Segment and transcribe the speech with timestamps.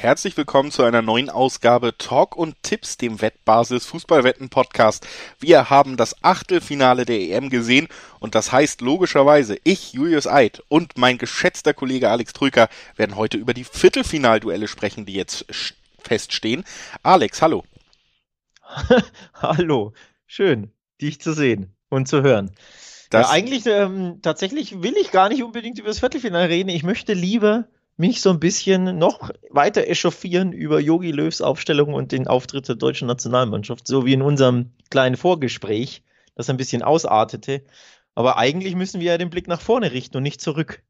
[0.00, 5.06] Herzlich willkommen zu einer neuen Ausgabe Talk und Tipps, dem Wettbasis Fußballwetten Podcast.
[5.40, 7.86] Wir haben das Achtelfinale der EM gesehen
[8.18, 13.36] und das heißt logischerweise, ich, Julius Eid und mein geschätzter Kollege Alex Trüker werden heute
[13.36, 15.44] über die Viertelfinalduelle sprechen, die jetzt
[15.98, 16.64] feststehen.
[17.02, 17.64] Alex, hallo.
[19.34, 19.92] hallo,
[20.26, 20.72] schön,
[21.02, 22.52] dich zu sehen und zu hören.
[23.10, 26.70] Das ja, eigentlich ähm, tatsächlich will ich gar nicht unbedingt über das Viertelfinale reden.
[26.70, 27.66] Ich möchte lieber
[28.00, 32.76] mich so ein bisschen noch weiter echauffieren über Yogi Löws Aufstellung und den Auftritt der
[32.76, 36.02] deutschen Nationalmannschaft, so wie in unserem kleinen Vorgespräch,
[36.34, 37.62] das ein bisschen ausartete.
[38.14, 40.82] Aber eigentlich müssen wir ja den Blick nach vorne richten und nicht zurück.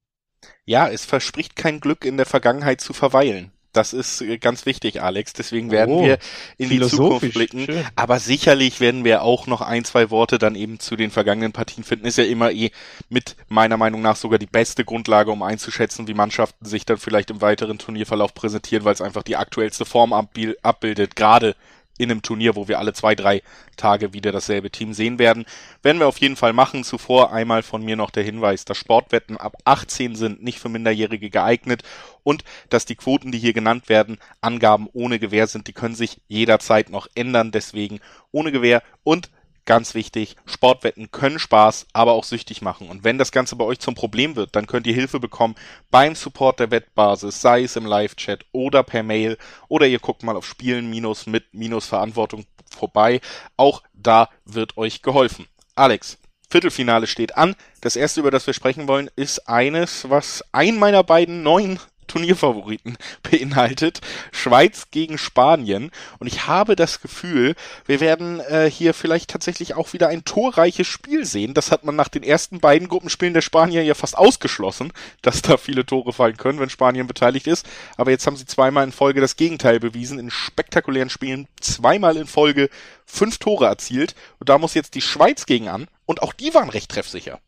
[0.65, 3.51] Ja, es verspricht kein Glück, in der Vergangenheit zu verweilen.
[3.73, 5.33] Das ist äh, ganz wichtig, Alex.
[5.33, 6.19] Deswegen werden oh, wir
[6.59, 7.67] in die Zukunft blicken.
[7.67, 7.85] Schön.
[7.97, 11.85] Aber sicherlich werden wir auch noch ein, zwei Worte dann eben zu den vergangenen Partien
[11.85, 12.07] finden.
[12.07, 12.71] Ist ja immer eh
[13.09, 17.31] mit meiner Meinung nach sogar die beste Grundlage, um einzuschätzen, wie Mannschaften sich dann vielleicht
[17.31, 21.55] im weiteren Turnierverlauf präsentieren, weil es einfach die aktuellste Form abbildet, gerade
[22.01, 23.43] in einem Turnier, wo wir alle zwei, drei
[23.77, 25.45] Tage wieder dasselbe Team sehen werden.
[25.83, 26.83] Werden wir auf jeden Fall machen.
[26.83, 31.29] Zuvor einmal von mir noch der Hinweis, dass Sportwetten ab 18 sind, nicht für Minderjährige
[31.29, 31.83] geeignet
[32.23, 35.67] und dass die Quoten, die hier genannt werden, Angaben ohne Gewähr sind.
[35.67, 37.51] Die können sich jederzeit noch ändern.
[37.53, 38.01] Deswegen
[38.33, 39.31] ohne Gewähr und
[39.71, 42.89] Ganz wichtig, Sportwetten können Spaß, aber auch süchtig machen.
[42.89, 45.55] Und wenn das Ganze bei euch zum Problem wird, dann könnt ihr Hilfe bekommen
[45.93, 50.35] beim Support der Wettbasis, sei es im Live-Chat oder per Mail oder ihr guckt mal
[50.35, 53.21] auf Spielen-mit-Verantwortung vorbei.
[53.57, 55.47] Auch da wird euch geholfen.
[55.77, 56.19] Alex,
[56.51, 57.55] Viertelfinale steht an.
[57.81, 61.79] Das erste, über das wir sprechen wollen, ist eines, was ein meiner beiden neuen
[62.11, 62.97] Turnierfavoriten
[63.31, 64.01] beinhaltet.
[64.33, 65.91] Schweiz gegen Spanien.
[66.19, 67.55] Und ich habe das Gefühl,
[67.87, 71.55] wir werden äh, hier vielleicht tatsächlich auch wieder ein torreiches Spiel sehen.
[71.55, 74.93] Das hat man nach den ersten beiden Gruppenspielen der Spanier ja fast ausgeschlossen,
[75.23, 77.67] dass da viele Tore fallen können, wenn Spanien beteiligt ist.
[77.97, 80.19] Aber jetzt haben sie zweimal in Folge das Gegenteil bewiesen.
[80.19, 82.71] In spektakulären Spielen zweimal in Folge
[83.07, 84.15] fünf Tore erzielt.
[84.41, 85.87] Und da muss jetzt die Schweiz gegen an.
[86.07, 87.41] Und auch die waren recht treffsicher.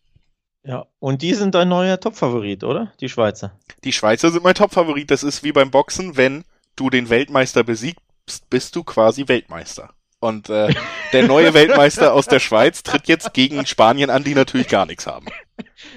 [0.64, 2.92] Ja, und die sind dein neuer Topfavorit, oder?
[3.00, 3.58] Die Schweizer.
[3.82, 5.10] Die Schweizer sind mein Topfavorit.
[5.10, 6.44] Das ist wie beim Boxen, wenn
[6.76, 8.00] du den Weltmeister besiegst,
[8.48, 9.90] bist du quasi Weltmeister.
[10.20, 10.72] Und äh,
[11.12, 15.06] der neue Weltmeister aus der Schweiz tritt jetzt gegen Spanien an, die natürlich gar nichts
[15.08, 15.26] haben.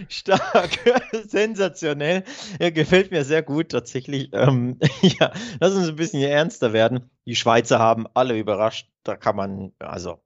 [0.09, 0.79] Stark,
[1.27, 2.23] sensationell.
[2.59, 4.29] Ja, gefällt mir sehr gut tatsächlich.
[4.33, 7.11] Ähm, ja, lass uns ein bisschen ernster werden.
[7.27, 8.89] Die Schweizer haben alle überrascht.
[9.03, 10.19] Da kann man, also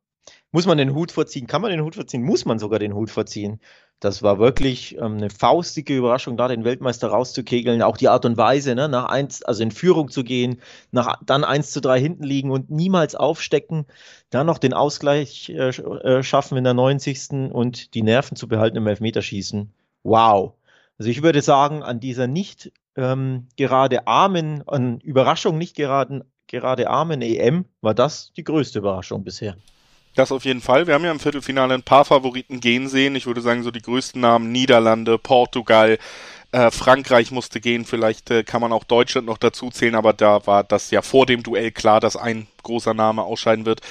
[0.52, 1.48] muss man den Hut vorziehen?
[1.48, 2.24] Kann man den Hut vorziehen?
[2.24, 3.60] Muss man sogar den Hut vorziehen?
[4.00, 7.82] Das war wirklich ähm, eine faustige Überraschung, da den Weltmeister rauszukegeln.
[7.82, 10.62] Auch die Art und Weise, ne, nach eins, also in Führung zu gehen,
[10.92, 13.86] nach, dann eins zu drei hinten liegen und niemals aufstecken,
[14.30, 17.52] dann noch den Ausgleich äh, äh schaffen in der 90.
[17.52, 19.70] und die Nerven zu behalten im Elfmeterschießen.
[20.04, 20.54] Wow.
[20.98, 26.90] Also ich würde sagen, an dieser nicht ähm, gerade armen, an Überraschung nicht geraden, gerade
[26.90, 29.56] armen EM war das die größte Überraschung bisher.
[30.16, 30.88] Das auf jeden Fall.
[30.88, 33.16] Wir haben ja im Viertelfinale ein paar Favoriten gehen sehen.
[33.16, 35.98] Ich würde sagen, so die größten Namen Niederlande, Portugal,
[36.52, 37.86] äh, Frankreich musste gehen.
[37.86, 41.26] Vielleicht äh, kann man auch Deutschland noch dazu zählen, aber da war das ja vor
[41.26, 43.82] dem Duell klar, dass ein großer Name ausscheiden wird.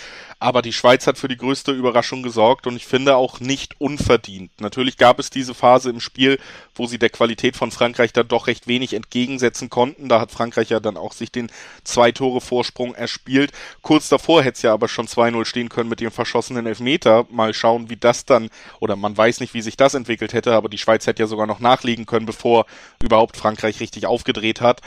[0.41, 4.53] Aber die Schweiz hat für die größte Überraschung gesorgt und ich finde auch nicht unverdient.
[4.61, 6.39] Natürlich gab es diese Phase im Spiel,
[6.77, 10.09] wo sie der Qualität von Frankreich dann doch recht wenig entgegensetzen konnten.
[10.09, 11.51] Da hat Frankreich ja dann auch sich den
[11.83, 13.51] zwei Tore Vorsprung erspielt.
[13.83, 17.27] Kurz davor hätte es ja aber schon 2-0 stehen können mit dem verschossenen Elfmeter.
[17.31, 18.49] Mal schauen, wie das dann,
[18.79, 21.49] oder man weiß nicht, wie sich das entwickelt hätte, aber die Schweiz hätte ja sogar
[21.49, 22.67] noch nachlegen können, bevor
[23.03, 24.83] überhaupt Frankreich richtig aufgedreht hat.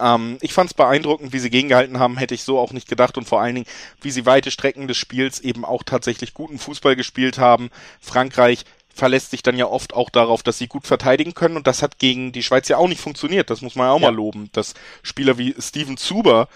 [0.00, 3.18] Ähm, ich fand es beeindruckend, wie sie gegengehalten haben, hätte ich so auch nicht gedacht
[3.18, 3.66] und vor allen Dingen,
[4.00, 7.70] wie sie weite Strecken des Spiels eben auch tatsächlich guten Fußball gespielt haben.
[8.00, 8.64] Frankreich
[8.94, 11.98] verlässt sich dann ja oft auch darauf, dass sie gut verteidigen können und das hat
[11.98, 13.50] gegen die Schweiz ja auch nicht funktioniert.
[13.50, 14.10] Das muss man ja auch ja.
[14.10, 14.50] mal loben.
[14.52, 16.48] Dass Spieler wie Steven Zuber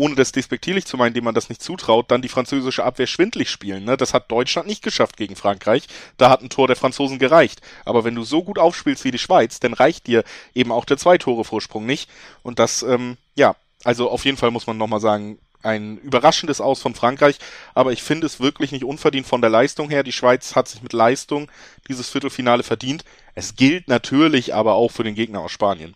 [0.00, 3.50] ohne das despektierlich zu meinen, dem man das nicht zutraut, dann die französische Abwehr schwindlig
[3.50, 3.84] spielen.
[3.84, 3.98] Ne?
[3.98, 5.88] Das hat Deutschland nicht geschafft gegen Frankreich.
[6.16, 7.60] Da hat ein Tor der Franzosen gereicht.
[7.84, 10.24] Aber wenn du so gut aufspielst wie die Schweiz, dann reicht dir
[10.54, 12.08] eben auch der Zwei-Tore-Vorsprung nicht.
[12.42, 16.80] Und das, ähm, ja, also auf jeden Fall muss man nochmal sagen, ein überraschendes Aus
[16.80, 17.38] von Frankreich,
[17.74, 20.02] aber ich finde es wirklich nicht unverdient von der Leistung her.
[20.02, 21.50] Die Schweiz hat sich mit Leistung
[21.88, 23.04] dieses Viertelfinale verdient.
[23.34, 25.94] Es gilt natürlich aber auch für den Gegner aus Spanien.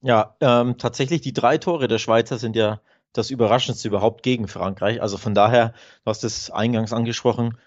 [0.00, 2.80] Ja, ähm, tatsächlich die drei Tore der Schweizer sind ja
[3.12, 5.02] das Überraschendste überhaupt gegen Frankreich.
[5.02, 5.74] Also von daher,
[6.04, 7.58] du hast es eingangs angesprochen,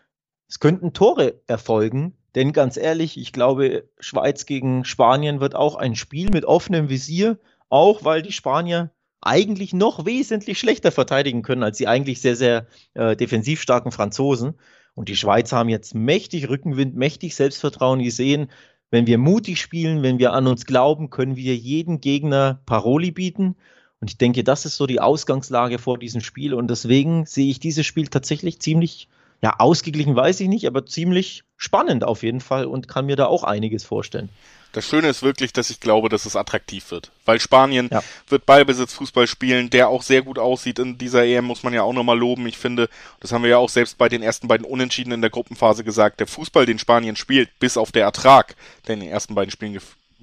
[0.48, 5.96] es könnten Tore erfolgen, denn ganz ehrlich, ich glaube, Schweiz gegen Spanien wird auch ein
[5.96, 7.40] Spiel mit offenem Visier,
[7.70, 8.92] auch weil die Spanier
[9.22, 14.56] eigentlich noch wesentlich schlechter verteidigen können als die eigentlich sehr, sehr äh, defensiv starken Franzosen.
[14.94, 18.50] Und die Schweizer haben jetzt mächtig Rückenwind, mächtig Selbstvertrauen gesehen.
[18.90, 23.56] Wenn wir mutig spielen, wenn wir an uns glauben, können wir jeden Gegner Paroli bieten.
[24.02, 26.56] Und ich denke, das ist so die Ausgangslage vor diesem Spiel.
[26.56, 29.08] Und deswegen sehe ich dieses Spiel tatsächlich ziemlich,
[29.42, 33.28] ja, ausgeglichen weiß ich nicht, aber ziemlich spannend auf jeden Fall und kann mir da
[33.28, 34.30] auch einiges vorstellen.
[34.72, 37.12] Das Schöne ist wirklich, dass ich glaube, dass es attraktiv wird.
[37.26, 38.02] Weil Spanien ja.
[38.28, 41.84] wird Ballbesitz Fußball spielen, der auch sehr gut aussieht in dieser EM, muss man ja
[41.84, 42.48] auch nochmal loben.
[42.48, 42.90] Ich finde,
[43.20, 46.22] das haben wir ja auch selbst bei den ersten beiden Unentschieden in der Gruppenphase gesagt,
[46.22, 48.56] der Fußball, den Spanien spielt, bis auf der Ertrag,
[48.88, 49.74] der in den ersten beiden Spielen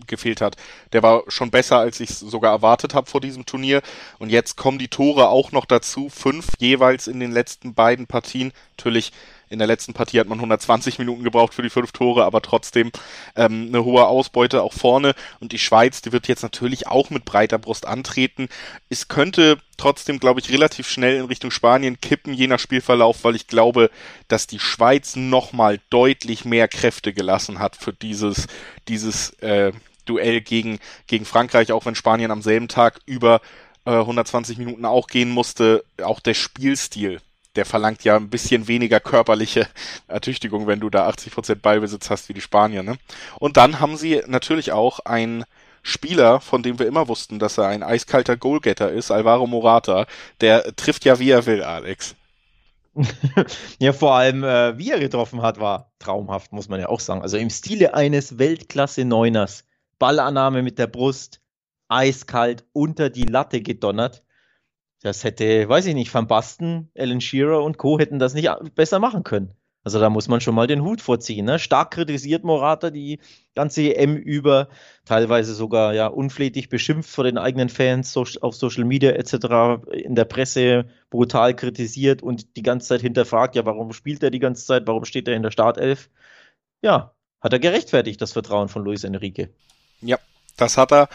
[0.06, 0.56] gefehlt hat,
[0.92, 3.82] der war schon besser, als ich sogar erwartet habe vor diesem Turnier.
[4.18, 8.52] Und jetzt kommen die Tore auch noch dazu, fünf jeweils in den letzten beiden Partien.
[8.76, 9.12] Natürlich
[9.48, 12.90] in der letzten Partie hat man 120 Minuten gebraucht für die fünf Tore, aber trotzdem
[13.36, 15.14] ähm, eine hohe Ausbeute auch vorne.
[15.40, 18.48] Und die Schweiz, die wird jetzt natürlich auch mit breiter Brust antreten.
[18.88, 23.36] Es könnte trotzdem, glaube ich, relativ schnell in Richtung Spanien kippen, je nach Spielverlauf, weil
[23.36, 23.90] ich glaube,
[24.28, 28.46] dass die Schweiz nochmal deutlich mehr Kräfte gelassen hat für dieses,
[28.88, 29.72] dieses äh,
[30.04, 33.40] Duell gegen, gegen Frankreich, auch wenn Spanien am selben Tag über
[33.84, 35.84] 120 äh, Minuten auch gehen musste.
[36.02, 37.20] Auch der Spielstil
[37.56, 39.66] der verlangt ja ein bisschen weniger körperliche
[40.08, 42.82] Ertüchtigung, wenn du da 80% Ballbesitz hast wie die Spanier.
[42.82, 42.96] Ne?
[43.38, 45.44] Und dann haben sie natürlich auch einen
[45.82, 50.06] Spieler, von dem wir immer wussten, dass er ein eiskalter Goalgetter ist, Alvaro Morata,
[50.40, 52.14] der trifft ja wie er will, Alex.
[53.78, 57.22] ja, vor allem, äh, wie er getroffen hat, war traumhaft, muss man ja auch sagen.
[57.22, 59.64] Also im Stile eines Weltklasse-Neuners.
[59.98, 61.40] Ballannahme mit der Brust,
[61.88, 64.22] eiskalt unter die Latte gedonnert.
[65.02, 67.98] Das hätte, weiß ich nicht, Van Basten, Alan Shearer und Co.
[67.98, 69.54] hätten das nicht besser machen können.
[69.84, 71.46] Also da muss man schon mal den Hut vorziehen.
[71.46, 71.58] Ne?
[71.58, 73.20] Stark kritisiert Morata die
[73.54, 74.68] ganze EM über,
[75.04, 79.88] teilweise sogar ja unflätig beschimpft vor den eigenen Fans so, auf Social Media etc.
[79.92, 84.40] in der Presse brutal kritisiert und die ganze Zeit hinterfragt, ja, warum spielt er die
[84.40, 86.10] ganze Zeit, warum steht er in der Startelf?
[86.82, 89.48] Ja, hat er gerechtfertigt, das Vertrauen von Luis Enrique.
[90.00, 90.18] Ja,
[90.56, 91.08] das hat er.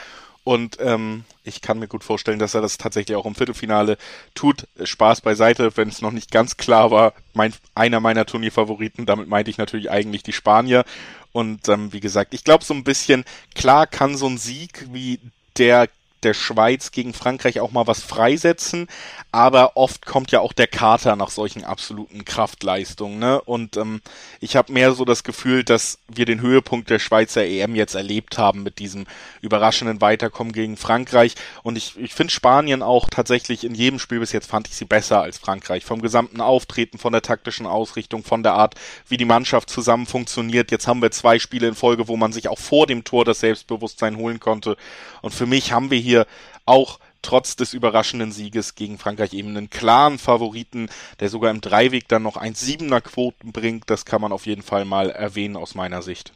[0.43, 3.97] Und ähm, ich kann mir gut vorstellen, dass er das tatsächlich auch im Viertelfinale
[4.35, 4.67] tut.
[4.83, 7.13] Spaß beiseite, wenn es noch nicht ganz klar war.
[7.33, 10.83] Mein, einer meiner Turnierfavoriten, damit meinte ich natürlich eigentlich die Spanier.
[11.31, 13.23] Und ähm, wie gesagt, ich glaube so ein bisschen,
[13.55, 15.19] klar kann so ein Sieg wie
[15.57, 15.87] der
[16.23, 18.87] der Schweiz gegen Frankreich auch mal was freisetzen,
[19.31, 23.41] aber oft kommt ja auch der Kater nach solchen absoluten Kraftleistungen, ne?
[23.41, 24.01] Und ähm,
[24.39, 28.37] ich habe mehr so das Gefühl, dass wir den Höhepunkt der Schweizer EM jetzt erlebt
[28.37, 29.05] haben mit diesem
[29.41, 31.35] überraschenden Weiterkommen gegen Frankreich.
[31.63, 34.85] Und ich, ich finde Spanien auch tatsächlich in jedem Spiel bis jetzt fand ich sie
[34.85, 35.83] besser als Frankreich.
[35.83, 38.75] Vom gesamten Auftreten, von der taktischen Ausrichtung, von der Art,
[39.07, 40.71] wie die Mannschaft zusammen funktioniert.
[40.71, 43.39] Jetzt haben wir zwei Spiele in Folge, wo man sich auch vor dem Tor das
[43.39, 44.77] Selbstbewusstsein holen konnte.
[45.23, 46.27] Und für mich haben wir hier
[46.65, 50.89] auch trotz des überraschenden Sieges gegen Frankreich eben einen klaren Favoriten,
[51.21, 53.89] der sogar im Dreiweg dann noch ein Siebener Quoten bringt.
[53.89, 56.33] Das kann man auf jeden Fall mal erwähnen aus meiner Sicht.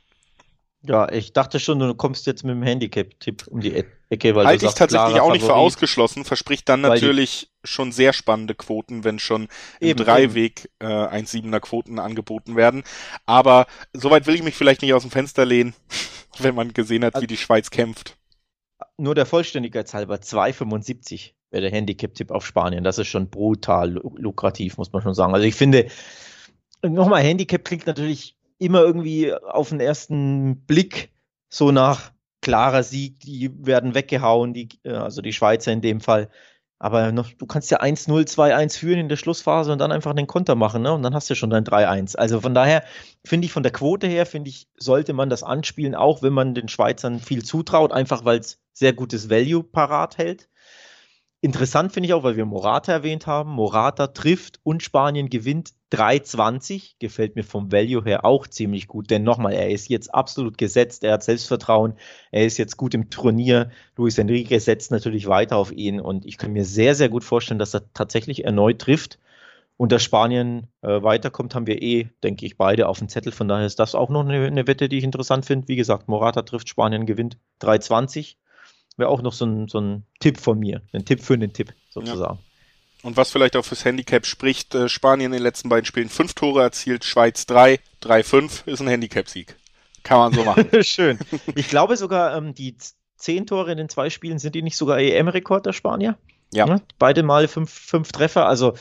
[0.84, 4.45] Ja, ich dachte schon, du kommst jetzt mit dem Handicap-Tipp um die e- Ecke, weil
[4.45, 9.19] Halte ich tatsächlich auch nicht für ausgeschlossen, verspricht dann natürlich schon sehr spannende Quoten, wenn
[9.19, 9.50] schon
[9.81, 12.83] im eben, Dreiweg äh, ein Siebener Quoten angeboten werden.
[13.25, 15.74] Aber soweit will ich mich vielleicht nicht aus dem Fenster lehnen,
[16.40, 18.16] wenn man gesehen hat, wie die Schweiz kämpft
[18.97, 22.83] nur der Vollständigkeit halber 2,75 wäre der Handicap-Tipp auf Spanien.
[22.83, 25.33] Das ist schon brutal lukrativ, muss man schon sagen.
[25.33, 25.88] Also ich finde,
[26.81, 31.11] nochmal, Handicap klingt natürlich immer irgendwie auf den ersten Blick
[31.49, 32.11] so nach
[32.42, 36.30] klarer Sieg, die werden weggehauen, die, äh, also die Schweizer in dem Fall.
[36.80, 40.28] Aber noch, du kannst ja 1-0, 2-1 führen in der Schlussphase und dann einfach den
[40.28, 40.94] Konter machen, ne?
[40.94, 42.16] Und dann hast du schon dein 3-1.
[42.16, 42.84] Also von daher
[43.26, 46.54] finde ich von der Quote her, finde ich, sollte man das anspielen, auch wenn man
[46.54, 50.50] den Schweizern viel zutraut, einfach weil es sehr gutes Value parat hält.
[51.42, 53.52] Interessant finde ich auch, weil wir Morata erwähnt haben.
[53.52, 56.95] Morata trifft und Spanien gewinnt 3,20.
[56.99, 61.03] Gefällt mir vom Value her auch ziemlich gut, denn nochmal, er ist jetzt absolut gesetzt,
[61.03, 61.94] er hat Selbstvertrauen,
[62.31, 63.71] er ist jetzt gut im Turnier.
[63.95, 67.59] Luis Enrique setzt natürlich weiter auf ihn und ich kann mir sehr, sehr gut vorstellen,
[67.59, 69.19] dass er tatsächlich erneut trifft.
[69.79, 73.31] Und dass Spanien äh, weiterkommt, haben wir eh, denke ich, beide auf dem Zettel.
[73.31, 75.67] Von daher ist das auch noch eine, eine Wette, die ich interessant finde.
[75.67, 78.37] Wie gesagt, Morata trifft, Spanien gewinnt 3,20
[78.97, 80.81] wäre auch noch so ein, so ein Tipp von mir.
[80.91, 82.39] Ein Tipp für den Tipp, sozusagen.
[82.39, 82.46] Ja.
[83.04, 86.33] Und was vielleicht auch fürs Handicap spricht, äh, Spanien in den letzten beiden Spielen fünf
[86.33, 89.56] Tore erzielt, Schweiz drei, drei fünf ist ein Handicap-Sieg.
[90.04, 90.68] Kann man so machen.
[90.83, 91.19] Schön.
[91.56, 92.75] Ich glaube sogar, ähm, die
[93.16, 96.18] zehn Tore in den zwei Spielen sind die nicht sogar EM-Rekord der Spanier?
[96.54, 96.68] Ja.
[96.68, 96.81] ja.
[96.97, 98.47] Beide Mal fünf, fünf Treffer.
[98.47, 98.73] Also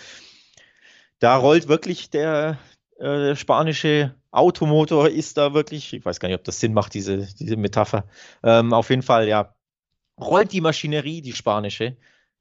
[1.19, 2.59] da rollt wirklich der,
[2.99, 7.27] äh, spanische Automotor ist da wirklich, ich weiß gar nicht, ob das Sinn macht, diese,
[7.35, 8.05] diese Metapher.
[8.43, 9.55] Ähm, auf jeden Fall, ja,
[10.19, 11.97] rollt die Maschinerie, die spanische.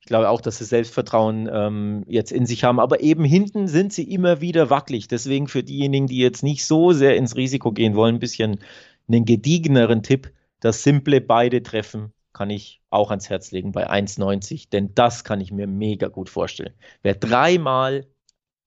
[0.05, 2.79] Ich glaube auch, dass sie Selbstvertrauen ähm, jetzt in sich haben.
[2.79, 5.07] Aber eben hinten sind sie immer wieder wackelig.
[5.07, 8.59] Deswegen für diejenigen, die jetzt nicht so sehr ins Risiko gehen wollen, ein bisschen
[9.07, 10.31] einen gediegeneren Tipp.
[10.59, 15.41] Das simple beide treffen kann ich auch ans Herz legen bei 1,90, denn das kann
[15.41, 16.75] ich mir mega gut vorstellen.
[17.01, 18.05] Wer dreimal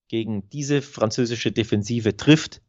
[0.09, 2.63] gegen diese französische Defensive trifft,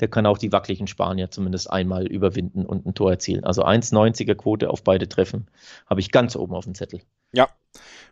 [0.00, 3.44] der kann auch die wackeligen Spanier zumindest einmal überwinden und ein Tor erzielen.
[3.44, 5.48] Also 1,90er Quote auf beide Treffen
[5.86, 7.00] habe ich ganz oben auf dem Zettel.
[7.32, 7.48] Ja,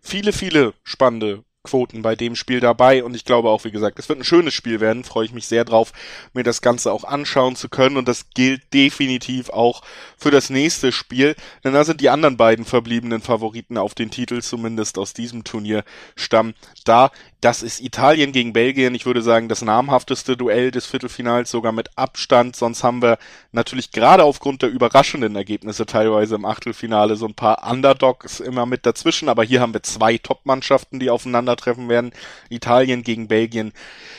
[0.00, 4.08] viele, viele spannende Quoten bei dem Spiel dabei und ich glaube auch, wie gesagt, es
[4.08, 5.04] wird ein schönes Spiel werden.
[5.04, 5.92] Freue ich mich sehr drauf,
[6.32, 9.82] mir das Ganze auch anschauen zu können und das gilt definitiv auch
[10.16, 14.40] für das nächste Spiel, denn da sind die anderen beiden verbliebenen Favoriten auf den Titel,
[14.40, 17.10] zumindest aus diesem Turnierstamm, da.
[17.46, 18.96] Das ist Italien gegen Belgien.
[18.96, 22.56] Ich würde sagen, das namhafteste Duell des Viertelfinals, sogar mit Abstand.
[22.56, 23.18] Sonst haben wir
[23.52, 28.84] natürlich gerade aufgrund der überraschenden Ergebnisse teilweise im Achtelfinale so ein paar Underdogs immer mit
[28.84, 29.28] dazwischen.
[29.28, 32.10] Aber hier haben wir zwei Top-Mannschaften, die aufeinandertreffen werden.
[32.50, 33.72] Italien gegen Belgien.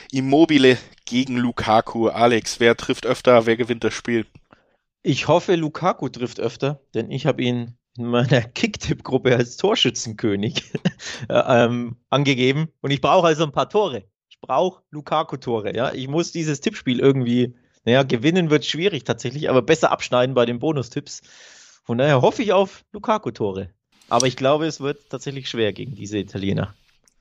[0.09, 2.07] Immobile gegen Lukaku.
[2.07, 3.45] Alex, wer trifft öfter?
[3.45, 4.25] Wer gewinnt das Spiel?
[5.03, 10.71] Ich hoffe, Lukaku trifft öfter, denn ich habe ihn in meiner Kicktipp-Gruppe als Torschützenkönig
[11.29, 12.69] äh, ähm, angegeben.
[12.81, 14.03] Und ich brauche also ein paar Tore.
[14.29, 15.75] Ich brauche Lukaku-Tore.
[15.75, 15.93] Ja?
[15.93, 20.59] Ich muss dieses Tippspiel irgendwie, naja, gewinnen wird schwierig tatsächlich, aber besser abschneiden bei den
[20.59, 21.21] Bonustipps.
[21.83, 23.69] Von daher hoffe ich auf Lukaku-Tore.
[24.09, 26.73] Aber ich glaube, es wird tatsächlich schwer gegen diese Italiener.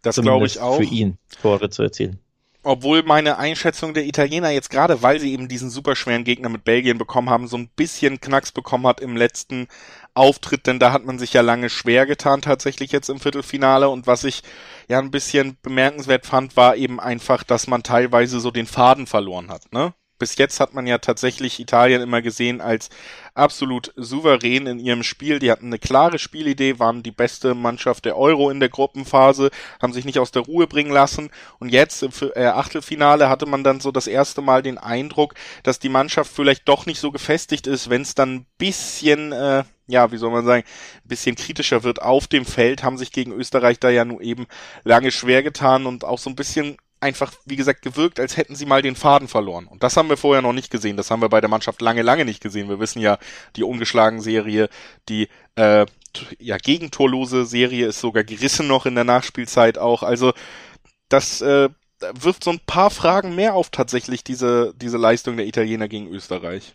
[0.02, 0.76] Das glaube ich auch.
[0.76, 2.20] Für ihn Tore zu erzielen
[2.66, 6.98] obwohl meine Einschätzung der Italiener jetzt gerade, weil sie eben diesen superschweren Gegner mit Belgien
[6.98, 9.68] bekommen haben, so ein bisschen Knacks bekommen hat im letzten
[10.14, 14.08] Auftritt, denn da hat man sich ja lange schwer getan tatsächlich jetzt im Viertelfinale und
[14.08, 14.42] was ich
[14.88, 19.48] ja ein bisschen bemerkenswert fand, war eben einfach, dass man teilweise so den Faden verloren
[19.48, 19.94] hat, ne?
[20.18, 22.88] Bis jetzt hat man ja tatsächlich Italien immer gesehen als
[23.34, 25.38] absolut souverän in ihrem Spiel.
[25.38, 29.92] Die hatten eine klare Spielidee, waren die beste Mannschaft der Euro in der Gruppenphase, haben
[29.92, 31.30] sich nicht aus der Ruhe bringen lassen.
[31.58, 35.78] Und jetzt im äh, Achtelfinale hatte man dann so das erste Mal den Eindruck, dass
[35.78, 40.10] die Mannschaft vielleicht doch nicht so gefestigt ist, wenn es dann ein bisschen, äh, ja,
[40.12, 40.64] wie soll man sagen,
[41.04, 44.46] ein bisschen kritischer wird auf dem Feld, haben sich gegen Österreich da ja nur eben
[44.84, 48.66] lange schwer getan und auch so ein bisschen einfach, wie gesagt, gewirkt, als hätten sie
[48.66, 49.66] mal den Faden verloren.
[49.66, 50.96] Und das haben wir vorher noch nicht gesehen.
[50.96, 52.68] Das haben wir bei der Mannschaft lange, lange nicht gesehen.
[52.68, 53.18] Wir wissen ja,
[53.54, 54.68] die ungeschlagen Serie,
[55.08, 55.86] die äh,
[56.38, 60.02] ja gegentorlose Serie ist sogar gerissen noch in der Nachspielzeit auch.
[60.02, 60.32] Also
[61.08, 61.68] das äh,
[62.14, 66.74] wirft so ein paar Fragen mehr auf tatsächlich diese diese Leistung der Italiener gegen Österreich.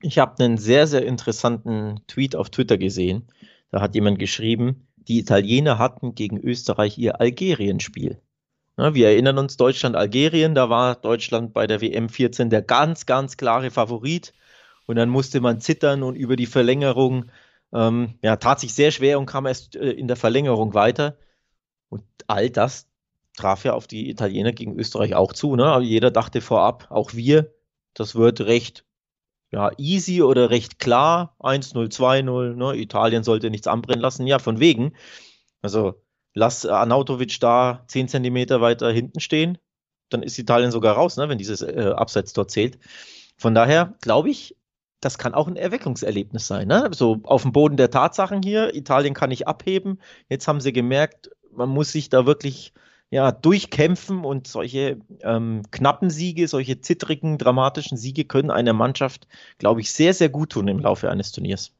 [0.00, 3.28] Ich habe einen sehr sehr interessanten Tweet auf Twitter gesehen.
[3.70, 8.20] Da hat jemand geschrieben, die Italiener hatten gegen Österreich ihr Algerien-Spiel.
[8.76, 13.36] Ja, wir erinnern uns Deutschland-Algerien, da war Deutschland bei der WM 14 der ganz, ganz
[13.36, 14.32] klare Favorit.
[14.86, 17.30] Und dann musste man zittern und über die Verlängerung,
[17.72, 21.16] ähm, ja, tat sich sehr schwer und kam erst äh, in der Verlängerung weiter.
[21.88, 22.88] Und all das
[23.36, 25.56] traf ja auf die Italiener gegen Österreich auch zu.
[25.56, 25.66] Ne?
[25.66, 27.54] Aber jeder dachte vorab, auch wir,
[27.94, 28.84] das wird recht
[29.52, 31.36] ja, easy oder recht klar.
[31.40, 32.54] 1-0, 2-0.
[32.54, 32.76] Ne?
[32.76, 34.26] Italien sollte nichts anbrennen lassen.
[34.26, 34.94] Ja, von wegen.
[35.62, 36.03] Also
[36.34, 39.58] lass Arnautovic da 10 Zentimeter weiter hinten stehen,
[40.10, 42.78] dann ist Italien sogar raus, ne, wenn dieses äh, Abseits dort zählt.
[43.36, 44.56] Von daher glaube ich,
[45.00, 46.68] das kann auch ein Erweckungserlebnis sein.
[46.68, 46.90] Ne?
[46.92, 50.00] So auf dem Boden der Tatsachen hier, Italien kann nicht abheben.
[50.28, 52.72] Jetzt haben sie gemerkt, man muss sich da wirklich
[53.10, 59.82] ja, durchkämpfen und solche ähm, knappen Siege, solche zittrigen, dramatischen Siege können einer Mannschaft, glaube
[59.82, 61.72] ich, sehr, sehr gut tun im Laufe eines Turniers.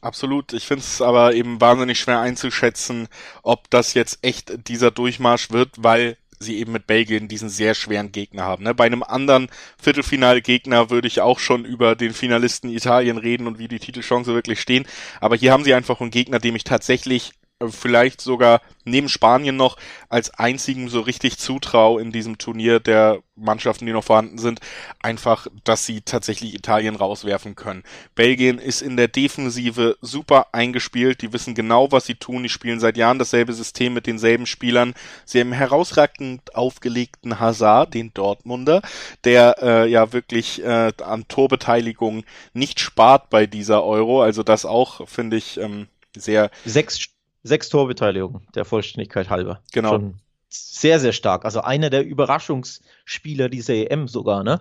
[0.00, 0.52] Absolut.
[0.54, 3.08] Ich finde es aber eben wahnsinnig schwer einzuschätzen,
[3.42, 8.12] ob das jetzt echt dieser Durchmarsch wird, weil sie eben mit Belgien diesen sehr schweren
[8.12, 8.64] Gegner haben.
[8.64, 8.74] Ne?
[8.74, 9.48] Bei einem anderen
[9.80, 14.60] Viertelfinalgegner würde ich auch schon über den Finalisten Italien reden und wie die Titelchance wirklich
[14.60, 14.86] stehen.
[15.20, 17.32] Aber hier haben sie einfach einen Gegner, dem ich tatsächlich
[17.68, 19.76] vielleicht sogar neben Spanien noch
[20.08, 24.60] als einzigen so richtig zutrau in diesem Turnier der Mannschaften, die noch vorhanden sind,
[25.00, 27.84] einfach, dass sie tatsächlich Italien rauswerfen können.
[28.14, 32.80] Belgien ist in der Defensive super eingespielt, die wissen genau, was sie tun, die spielen
[32.80, 34.94] seit Jahren dasselbe System mit denselben Spielern.
[35.24, 38.82] Sie haben herausragend aufgelegten Hazard, den Dortmunder,
[39.24, 45.08] der äh, ja wirklich äh, an Torbeteiligung nicht spart bei dieser Euro, also das auch,
[45.08, 46.50] finde ich, ähm, sehr.
[46.64, 47.10] Sechs
[47.42, 49.62] Sechs Torbeteiligungen, der Vollständigkeit halber.
[49.72, 49.90] Genau.
[49.90, 50.14] Schon
[50.50, 51.44] sehr, sehr stark.
[51.44, 54.60] Also einer der Überraschungsspieler dieser EM sogar, ne?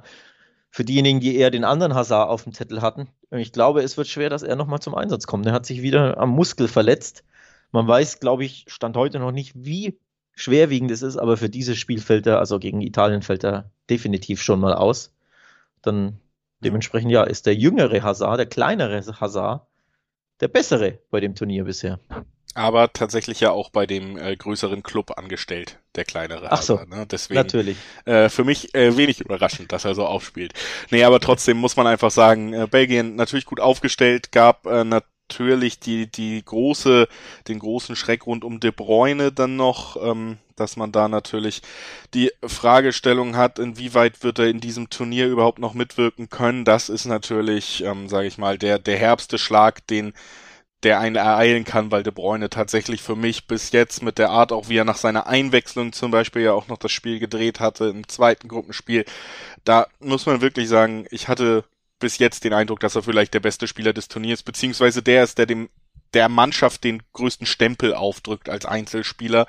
[0.72, 3.08] Für diejenigen, die eher den anderen Hazard auf dem Zettel hatten.
[3.32, 5.48] Ich glaube, es wird schwer, dass er nochmal zum Einsatz kommt.
[5.48, 7.24] Er hat sich wieder am Muskel verletzt.
[7.72, 9.98] Man weiß, glaube ich, Stand heute noch nicht, wie
[10.36, 14.44] schwerwiegend es ist, aber für dieses Spiel fällt er, also gegen Italien fällt er definitiv
[14.44, 15.12] schon mal aus.
[15.82, 16.20] Dann
[16.60, 19.66] dementsprechend, ja, ist der jüngere Hazard, der kleinere Hazard,
[20.40, 22.00] der bessere bei dem Turnier bisher
[22.60, 26.52] aber tatsächlich ja auch bei dem äh, größeren Club angestellt, der kleinere.
[26.52, 27.08] Ach so, aber, ne?
[27.10, 27.78] Deswegen, natürlich.
[28.04, 30.54] Äh, für mich äh, wenig überraschend, dass er so aufspielt.
[30.92, 35.80] Nee, aber trotzdem muss man einfach sagen, äh, Belgien natürlich gut aufgestellt, gab äh, natürlich
[35.80, 37.08] die, die große,
[37.48, 41.62] den großen Schreck rund um De Bruyne dann noch, ähm, dass man da natürlich
[42.14, 46.66] die Fragestellung hat, inwieweit wird er in diesem Turnier überhaupt noch mitwirken können.
[46.66, 50.14] Das ist natürlich, ähm, sage ich mal, der, der herbste Schlag, den
[50.84, 54.52] der einen ereilen kann, weil De Bruyne tatsächlich für mich bis jetzt mit der Art,
[54.52, 57.86] auch wie er nach seiner Einwechslung zum Beispiel ja auch noch das Spiel gedreht hatte
[57.86, 59.06] im zweiten Gruppenspiel,
[59.66, 61.66] da muss man wirklich sagen, ich hatte
[62.00, 65.38] bis jetzt den Eindruck, dass er vielleicht der beste Spieler des Turniers, beziehungsweise der ist,
[65.38, 65.70] der dem
[66.14, 69.46] der Mannschaft den größten Stempel aufdrückt als Einzelspieler.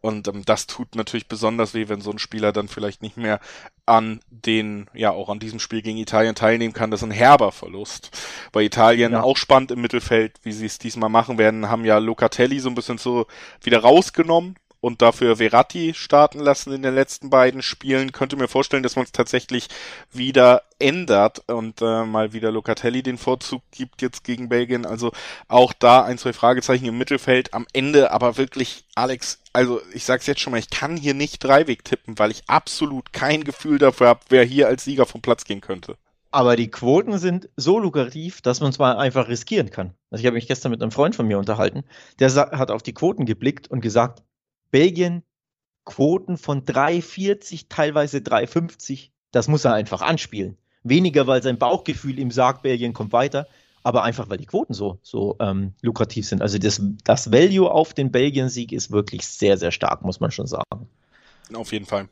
[0.00, 3.40] Und ähm, das tut natürlich besonders weh, wenn so ein Spieler dann vielleicht nicht mehr
[3.86, 6.90] an den, ja, auch an diesem Spiel gegen Italien teilnehmen kann.
[6.90, 8.10] Das ist ein herber Verlust.
[8.52, 9.22] Bei Italien ja.
[9.22, 12.74] auch spannend im Mittelfeld, wie sie es diesmal machen werden, haben ja Locatelli so ein
[12.74, 13.26] bisschen so
[13.62, 14.56] wieder rausgenommen
[14.86, 18.12] und dafür Verratti starten lassen in den letzten beiden Spielen.
[18.12, 19.66] Könnte mir vorstellen, dass man es tatsächlich
[20.12, 24.86] wieder ändert und äh, mal wieder Locatelli den Vorzug gibt jetzt gegen Belgien.
[24.86, 25.10] Also
[25.48, 30.28] auch da ein, zwei Fragezeichen im Mittelfeld am Ende, aber wirklich, Alex, also ich sag's
[30.28, 34.06] jetzt schon mal, ich kann hier nicht Dreiweg tippen, weil ich absolut kein Gefühl dafür
[34.06, 35.96] habe, wer hier als Sieger vom Platz gehen könnte.
[36.30, 39.94] Aber die Quoten sind so lukrativ, dass man es mal einfach riskieren kann.
[40.12, 41.82] Also ich habe mich gestern mit einem Freund von mir unterhalten,
[42.20, 44.22] der hat auf die Quoten geblickt und gesagt,
[44.70, 45.22] Belgien
[45.84, 49.10] Quoten von 3,40, teilweise 3,50.
[49.30, 50.58] Das muss er einfach anspielen.
[50.82, 53.46] Weniger, weil sein Bauchgefühl ihm sagt, Belgien kommt weiter,
[53.82, 56.42] aber einfach, weil die Quoten so, so ähm, lukrativ sind.
[56.42, 60.46] Also das, das Value auf den Belgien-Sieg ist wirklich sehr, sehr stark, muss man schon
[60.46, 60.88] sagen.
[61.54, 62.08] Auf jeden Fall.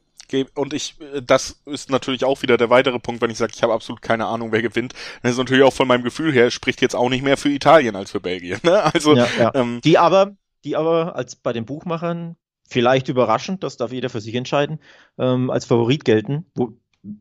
[0.55, 3.63] Und ich, äh, das ist natürlich auch wieder der weitere Punkt, wenn ich sage, ich
[3.63, 4.95] habe absolut keine Ahnung, wer gewinnt.
[5.23, 7.97] Das ist natürlich auch von meinem Gefühl her, spricht jetzt auch nicht mehr für Italien
[7.97, 8.61] als für Belgien.
[8.63, 8.83] Ne?
[8.95, 9.55] Also ja, ja.
[9.55, 12.37] Ähm, die aber, die aber als bei den Buchmachern
[12.75, 14.81] vielleicht überraschend, das darf jeder für sich entscheiden,
[15.17, 16.45] ähm, als Favorit gelten.
[16.57, 16.73] Wo,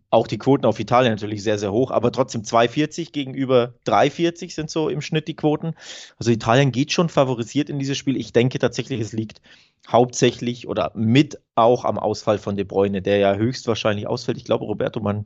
[0.09, 4.69] auch die Quoten auf Italien natürlich sehr, sehr hoch, aber trotzdem 2,40 gegenüber 3,40 sind
[4.71, 5.75] so im Schnitt die Quoten.
[6.17, 8.17] Also Italien geht schon favorisiert in dieses Spiel.
[8.17, 9.41] Ich denke tatsächlich, es liegt
[9.87, 14.37] hauptsächlich oder mit auch am Ausfall von De Bruyne, der ja höchstwahrscheinlich ausfällt.
[14.37, 15.25] Ich glaube, Roberto, man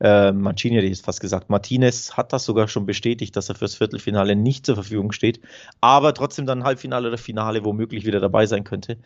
[0.00, 1.50] äh, Mancini hätte ich fast gesagt.
[1.50, 5.40] Martinez hat das sogar schon bestätigt, dass er fürs Viertelfinale nicht zur Verfügung steht,
[5.80, 8.98] aber trotzdem dann Halbfinale oder Finale womöglich wieder dabei sein könnte.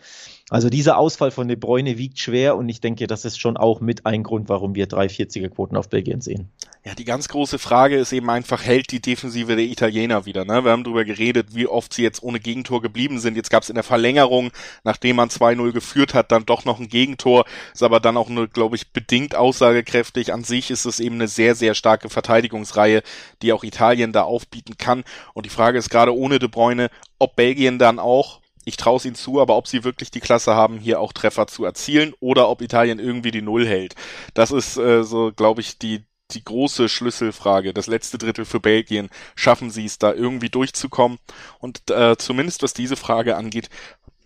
[0.50, 3.80] Also dieser Ausfall von De Bruyne wiegt schwer und ich denke, das ist schon auch
[3.80, 6.48] mit ein Grund, warum wir 340er Quoten auf Belgien sehen.
[6.86, 10.46] Ja, die ganz große Frage ist eben einfach, hält die Defensive der Italiener wieder?
[10.46, 10.64] Ne?
[10.64, 13.36] Wir haben darüber geredet, wie oft sie jetzt ohne Gegentor geblieben sind.
[13.36, 14.52] Jetzt gab es in der Verlängerung,
[14.84, 17.44] nachdem man 2-0 geführt hat, dann doch noch ein Gegentor.
[17.74, 20.32] Ist aber dann auch nur, glaube ich, bedingt aussagekräftig.
[20.32, 23.02] An sich ist es eben eine sehr, sehr starke Verteidigungsreihe,
[23.42, 25.04] die auch Italien da aufbieten kann.
[25.34, 29.06] Und die Frage ist gerade ohne De Bruyne, ob Belgien dann auch ich traue es
[29.06, 32.48] ihnen zu, aber ob sie wirklich die Klasse haben, hier auch Treffer zu erzielen oder
[32.50, 33.94] ob Italien irgendwie die Null hält.
[34.34, 37.72] Das ist äh, so, glaube ich, die, die große Schlüsselfrage.
[37.72, 39.08] Das letzte Drittel für Belgien.
[39.34, 41.18] Schaffen sie es da irgendwie durchzukommen?
[41.58, 43.70] Und äh, zumindest was diese Frage angeht,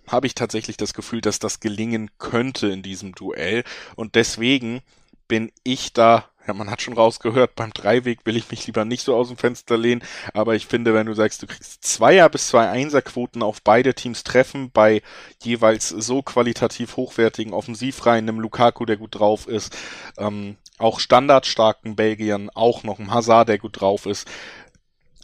[0.08, 3.62] habe ich tatsächlich das Gefühl, dass das gelingen könnte in diesem Duell.
[3.94, 4.82] Und deswegen
[5.28, 9.02] bin ich da ja, man hat schon rausgehört, beim Dreiweg will ich mich lieber nicht
[9.02, 10.02] so aus dem Fenster lehnen,
[10.34, 14.24] aber ich finde, wenn du sagst, du kriegst Zweier bis zwei Einserquoten auf beide Teams
[14.24, 15.02] treffen, bei
[15.42, 19.76] jeweils so qualitativ hochwertigen Offensivreihen, einem Lukaku, der gut drauf ist,
[20.18, 24.28] ähm, auch standardstarken Belgiern, auch noch einem Hazard, der gut drauf ist,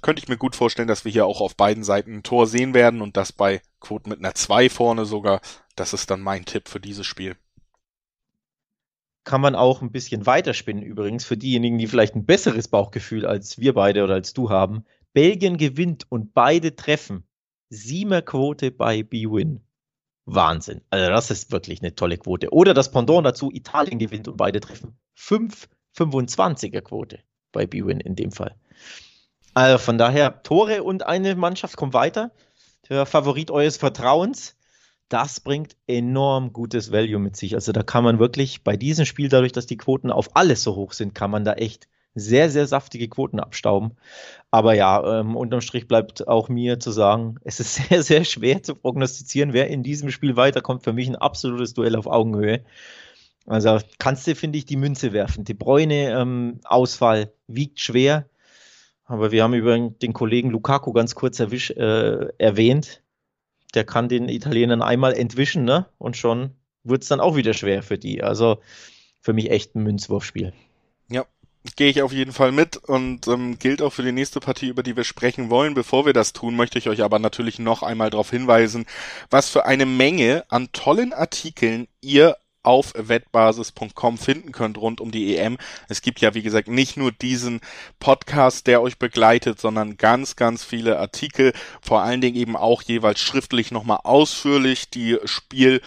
[0.02, 2.74] könnte ich mir gut vorstellen, dass wir hier auch auf beiden Seiten ein Tor sehen
[2.74, 5.40] werden und das bei Quoten mit einer 2 vorne sogar.
[5.74, 7.36] Das ist dann mein Tipp für dieses Spiel
[9.28, 13.58] kann man auch ein bisschen weiterspinnen übrigens für diejenigen, die vielleicht ein besseres Bauchgefühl als
[13.58, 14.86] wir beide oder als du haben.
[15.12, 17.24] Belgien gewinnt und beide treffen.
[17.68, 19.60] Siemer Quote bei B-Win.
[20.24, 20.80] Wahnsinn.
[20.88, 22.54] Also das ist wirklich eine tolle Quote.
[22.54, 24.96] Oder das Pendant dazu, Italien gewinnt und beide treffen.
[25.18, 27.18] 5,25er Quote
[27.52, 28.56] bei B-Win in dem Fall.
[29.52, 32.30] Also von daher Tore und eine Mannschaft kommt weiter.
[32.88, 34.56] Der Favorit eures Vertrauens
[35.08, 37.54] das bringt enorm gutes Value mit sich.
[37.54, 40.76] Also da kann man wirklich bei diesem Spiel, dadurch, dass die Quoten auf alles so
[40.76, 43.92] hoch sind, kann man da echt sehr, sehr saftige Quoten abstauben.
[44.50, 48.62] Aber ja, ähm, unterm Strich bleibt auch mir zu sagen, es ist sehr, sehr schwer
[48.62, 50.84] zu prognostizieren, wer in diesem Spiel weiterkommt.
[50.84, 52.64] Für mich ein absolutes Duell auf Augenhöhe.
[53.46, 55.44] Also kannst du, finde ich, die Münze werfen.
[55.44, 58.28] Die Bräune ähm, Ausfall wiegt schwer.
[59.04, 63.00] Aber wir haben über den Kollegen Lukaku ganz kurz erwisch, äh, erwähnt
[63.74, 65.86] der kann den Italienern einmal entwischen, ne?
[65.98, 66.54] Und schon
[66.84, 68.22] wird es dann auch wieder schwer für die.
[68.22, 68.60] Also
[69.20, 70.52] für mich echt ein Münzwurfspiel.
[71.08, 71.24] Ja,
[71.76, 74.82] gehe ich auf jeden Fall mit und ähm, gilt auch für die nächste Partie, über
[74.82, 75.74] die wir sprechen wollen.
[75.74, 78.86] Bevor wir das tun, möchte ich euch aber natürlich noch einmal darauf hinweisen,
[79.30, 82.36] was für eine Menge an tollen Artikeln ihr
[82.68, 85.56] auf wettbasis.com finden könnt rund um die EM.
[85.88, 87.60] Es gibt ja, wie gesagt, nicht nur diesen
[87.98, 93.20] Podcast, der euch begleitet, sondern ganz, ganz viele Artikel, vor allen Dingen eben auch jeweils
[93.20, 95.80] schriftlich nochmal ausführlich die Spiel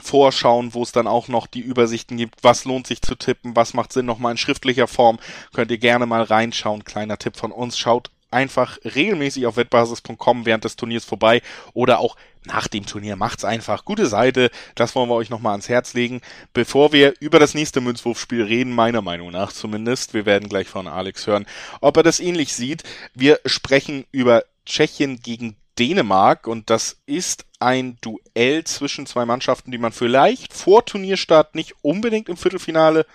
[0.00, 3.74] Vorschauen, wo es dann auch noch die Übersichten gibt, was lohnt sich zu tippen, was
[3.74, 4.06] macht Sinn?
[4.06, 5.18] Nochmal in schriftlicher Form,
[5.52, 6.84] könnt ihr gerne mal reinschauen.
[6.84, 11.42] Kleiner Tipp von uns, schaut einfach regelmäßig auf wettbasis.com während des Turniers vorbei
[11.74, 13.16] oder auch nach dem Turnier.
[13.16, 13.84] Macht's einfach.
[13.84, 16.20] Gute Seite, das wollen wir euch nochmal ans Herz legen.
[16.52, 20.86] Bevor wir über das nächste Münzwurfspiel reden, meiner Meinung nach zumindest, wir werden gleich von
[20.86, 21.46] Alex hören,
[21.80, 22.82] ob er das ähnlich sieht.
[23.14, 29.78] Wir sprechen über Tschechien gegen Dänemark und das ist ein Duell zwischen zwei Mannschaften, die
[29.78, 33.06] man vielleicht vor Turnierstart nicht unbedingt im Viertelfinale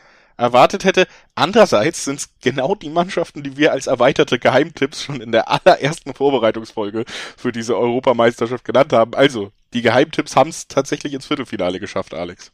[0.44, 1.08] erwartet hätte.
[1.36, 6.14] Andererseits sind es genau die Mannschaften, die wir als erweiterte Geheimtipps schon in der allerersten
[6.14, 9.16] Vorbereitungsfolge für diese Europameisterschaft genannt haben.
[9.16, 12.52] Also, die Geheimtipps haben es tatsächlich ins Viertelfinale geschafft, Alex.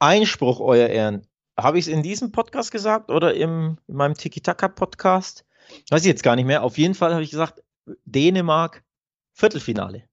[0.00, 1.26] Einspruch, Euer Ehren.
[1.56, 5.44] Habe ich es in diesem Podcast gesagt oder im, in meinem Tiki-Taka-Podcast?
[5.90, 6.64] Weiß ich jetzt gar nicht mehr.
[6.64, 7.62] Auf jeden Fall habe ich gesagt,
[8.04, 8.82] Dänemark
[9.32, 10.04] Viertelfinale.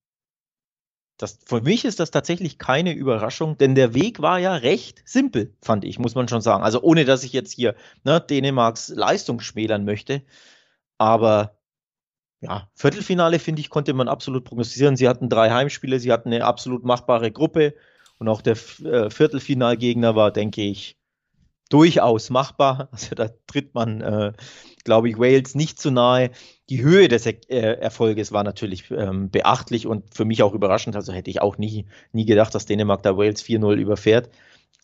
[1.22, 5.56] Das, für mich ist das tatsächlich keine Überraschung, denn der Weg war ja recht simpel,
[5.62, 6.64] fand ich, muss man schon sagen.
[6.64, 10.24] Also ohne, dass ich jetzt hier ne, Dänemarks Leistung schmälern möchte.
[10.98, 11.58] Aber
[12.42, 14.96] ja, Viertelfinale, finde ich, konnte man absolut prognostizieren.
[14.96, 17.76] Sie hatten drei Heimspiele, sie hatten eine absolut machbare Gruppe
[18.18, 20.98] und auch der äh, Viertelfinalgegner war, denke ich,
[21.72, 22.90] durchaus machbar.
[23.02, 24.34] Also da tritt man, äh,
[24.84, 26.32] glaube ich, Wales nicht zu nahe.
[26.70, 30.96] Die Höhe des äh, Erfolges war natürlich ähm, beachtlich und für mich auch überraschend.
[30.96, 34.30] Also hätte ich auch nie, nie gedacht, dass Dänemark da Wales 4-0 überfährt.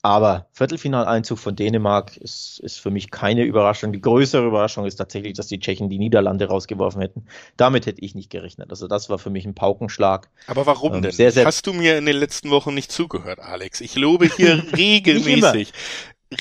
[0.04, 3.91] Aber Viertelfinaleinzug von Dänemark ist, ist für mich keine Überraschung.
[3.91, 7.26] Die größere Überraschung ist tatsächlich, dass die Tschechen die Niederlande rausgeworfen hätten.
[7.58, 8.69] Damit hätte ich nicht gerechnet.
[8.69, 10.30] Also das war für mich ein Paukenschlag.
[10.45, 11.12] Aber warum ähm, denn?
[11.12, 13.82] Sehr, sehr Hast du mir in den letzten Wochen nicht zugehört, Alex?
[13.82, 15.73] Ich lobe hier regelmäßig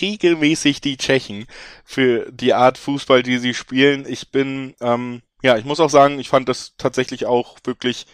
[0.00, 1.46] regelmäßig die Tschechen
[1.84, 4.04] für die Art Fußball, die sie spielen.
[4.08, 8.06] Ich bin, ähm, ja, ich muss auch sagen, ich fand das tatsächlich auch wirklich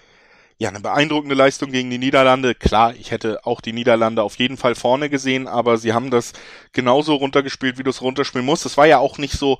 [0.58, 2.54] ja, eine beeindruckende Leistung gegen die Niederlande.
[2.54, 6.34] Klar, ich hätte auch die Niederlande auf jeden Fall vorne gesehen, aber sie haben das
[6.72, 8.64] genauso runtergespielt, wie du es runterspielen musst.
[8.64, 9.58] Es war ja auch nicht so,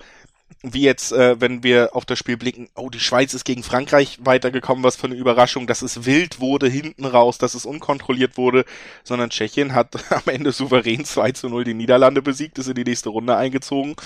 [0.62, 4.18] wie jetzt, äh, wenn wir auf das Spiel blicken, oh, die Schweiz ist gegen Frankreich
[4.22, 8.64] weitergekommen, was für eine Überraschung, dass es wild wurde hinten raus, dass es unkontrolliert wurde,
[9.04, 12.84] sondern Tschechien hat am Ende souverän 2 zu 0 die Niederlande besiegt, ist in die
[12.84, 13.96] nächste Runde eingezogen.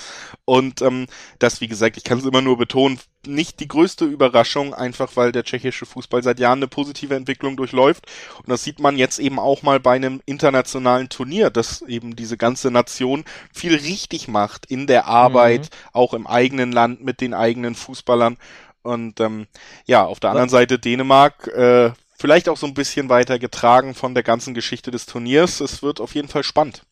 [0.45, 1.07] Und ähm,
[1.39, 5.31] das, wie gesagt, ich kann es immer nur betonen, nicht die größte Überraschung, einfach weil
[5.31, 8.07] der tschechische Fußball seit Jahren eine positive Entwicklung durchläuft.
[8.37, 12.37] Und das sieht man jetzt eben auch mal bei einem internationalen Turnier, dass eben diese
[12.37, 15.89] ganze Nation viel richtig macht in der Arbeit, mhm.
[15.93, 18.37] auch im eigenen Land mit den eigenen Fußballern.
[18.81, 19.47] Und ähm,
[19.85, 24.13] ja, auf der anderen Seite Dänemark, äh, vielleicht auch so ein bisschen weiter getragen von
[24.13, 25.59] der ganzen Geschichte des Turniers.
[25.59, 26.83] Es wird auf jeden Fall spannend.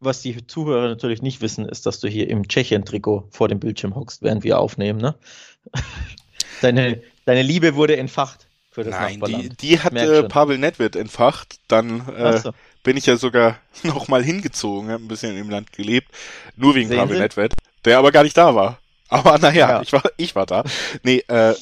[0.00, 3.94] Was die Zuhörer natürlich nicht wissen, ist, dass du hier im Tschechien-Trikot vor dem Bildschirm
[3.94, 5.14] hockst, während wir aufnehmen, ne?
[6.62, 11.60] deine, deine Liebe wurde entfacht für das Nein, die, die hat äh, Pavel Nedved entfacht.
[11.68, 12.50] Dann äh, so.
[12.82, 16.08] bin ich ja sogar noch mal hingezogen, habe ein bisschen im Land gelebt,
[16.56, 17.22] nur wegen Sehen Pavel Sie?
[17.22, 17.54] Nedved,
[17.84, 18.78] der aber gar nicht da war.
[19.08, 19.82] Aber naja, ja.
[19.82, 20.64] ich war ich war da.
[21.04, 21.54] Nee, äh,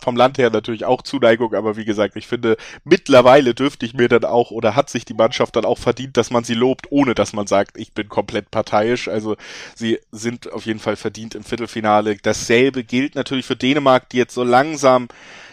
[0.00, 4.08] vom Land her natürlich auch Zuneigung, aber wie gesagt, ich finde, mittlerweile dürfte ich mir
[4.08, 7.14] dann auch oder hat sich die Mannschaft dann auch verdient, dass man sie lobt, ohne
[7.14, 9.08] dass man sagt, ich bin komplett parteiisch.
[9.08, 9.36] Also
[9.74, 12.16] sie sind auf jeden Fall verdient im Viertelfinale.
[12.16, 15.08] Dasselbe gilt natürlich für Dänemark, die jetzt so langsam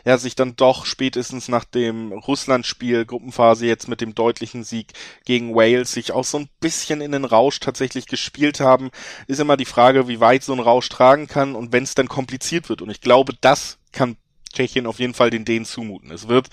[0.05, 4.93] ja sich dann doch spätestens nach dem Russland-Spiel Gruppenphase jetzt mit dem deutlichen Sieg
[5.25, 8.91] gegen Wales sich auch so ein bisschen in den Rausch tatsächlich gespielt haben,
[9.27, 12.07] ist immer die Frage, wie weit so ein Rausch tragen kann und wenn es dann
[12.07, 12.81] kompliziert wird.
[12.81, 14.15] Und ich glaube, das kann
[14.55, 16.11] Tschechien auf jeden Fall den Dänen zumuten.
[16.11, 16.49] Es wird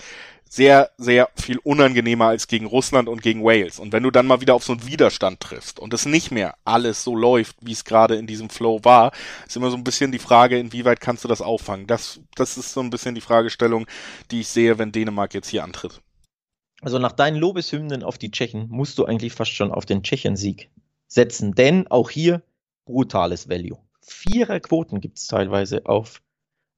[0.53, 3.79] sehr, sehr viel unangenehmer als gegen Russland und gegen Wales.
[3.79, 6.53] Und wenn du dann mal wieder auf so einen Widerstand triffst und es nicht mehr
[6.63, 9.13] alles so läuft, wie es gerade in diesem Flow war,
[9.47, 11.87] ist immer so ein bisschen die Frage, inwieweit kannst du das auffangen?
[11.87, 13.87] Das, das ist so ein bisschen die Fragestellung,
[14.29, 16.01] die ich sehe, wenn Dänemark jetzt hier antritt.
[16.81, 20.69] Also nach deinen Lobeshymnen auf die Tschechen musst du eigentlich fast schon auf den Tschechien-Sieg
[21.07, 22.43] setzen, denn auch hier
[22.85, 23.79] brutales Value.
[24.01, 26.21] Vierer Quoten gibt es teilweise auf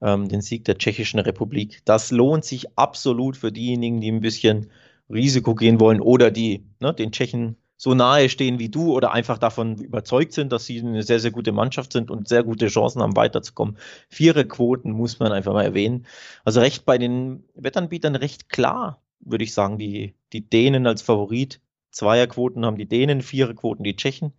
[0.01, 1.81] ähm, den Sieg der Tschechischen Republik.
[1.85, 4.71] Das lohnt sich absolut für diejenigen, die ein bisschen
[5.09, 9.37] Risiko gehen wollen oder die ne, den Tschechen so nahe stehen wie du oder einfach
[9.37, 13.01] davon überzeugt sind, dass sie eine sehr, sehr gute Mannschaft sind und sehr gute Chancen
[13.01, 13.77] haben, weiterzukommen.
[14.09, 16.05] Viererquoten muss man einfach mal erwähnen.
[16.45, 21.59] Also recht bei den Wettanbietern recht klar, würde ich sagen, die, die Dänen als Favorit.
[21.91, 24.33] Zweierquoten haben die Dänen, Viererquoten die Tschechen.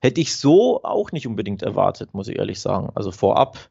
[0.00, 2.90] Hätte ich so auch nicht unbedingt erwartet, muss ich ehrlich sagen.
[2.94, 3.70] Also vorab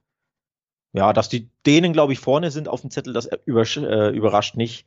[0.95, 4.55] ja, dass die Dänen, glaube ich, vorne sind auf dem Zettel, das überrascht, äh, überrascht
[4.55, 4.85] nicht.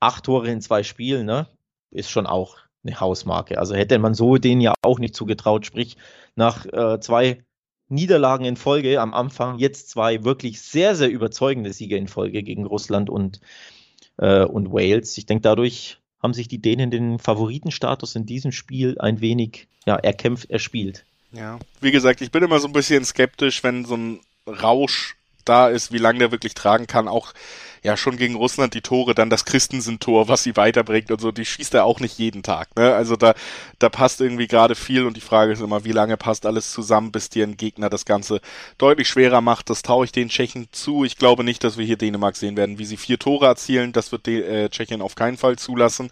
[0.00, 1.46] Acht Tore in zwei Spielen, ne?
[1.90, 3.58] Ist schon auch eine Hausmarke.
[3.58, 5.98] Also hätte man so denen ja auch nicht zugetraut, sprich
[6.36, 7.44] nach äh, zwei
[7.88, 12.64] Niederlagen in Folge am Anfang, jetzt zwei wirklich sehr, sehr überzeugende Siege in Folge gegen
[12.64, 13.40] Russland und,
[14.16, 15.18] äh, und Wales.
[15.18, 19.96] Ich denke, dadurch haben sich die Dänen den Favoritenstatus in diesem Spiel ein wenig ja,
[19.96, 21.04] erkämpft, erspielt.
[21.32, 25.68] Ja, wie gesagt, ich bin immer so ein bisschen skeptisch, wenn so ein Rausch da
[25.68, 27.08] ist, wie lange der wirklich tragen kann.
[27.08, 27.32] Auch
[27.82, 31.44] ja schon gegen Russland die Tore, dann das Christensen-Tor, was sie weiterbringt und so, die
[31.44, 32.76] schießt er auch nicht jeden Tag.
[32.76, 32.94] Ne?
[32.94, 33.34] Also da,
[33.78, 37.12] da passt irgendwie gerade viel und die Frage ist immer, wie lange passt alles zusammen,
[37.12, 38.40] bis dir ein Gegner das Ganze
[38.78, 39.70] deutlich schwerer macht.
[39.70, 41.04] Das traue ich den Tschechen zu.
[41.04, 43.92] Ich glaube nicht, dass wir hier Dänemark sehen werden, wie sie vier Tore erzielen.
[43.92, 46.10] Das wird die, äh, Tschechien auf keinen Fall zulassen.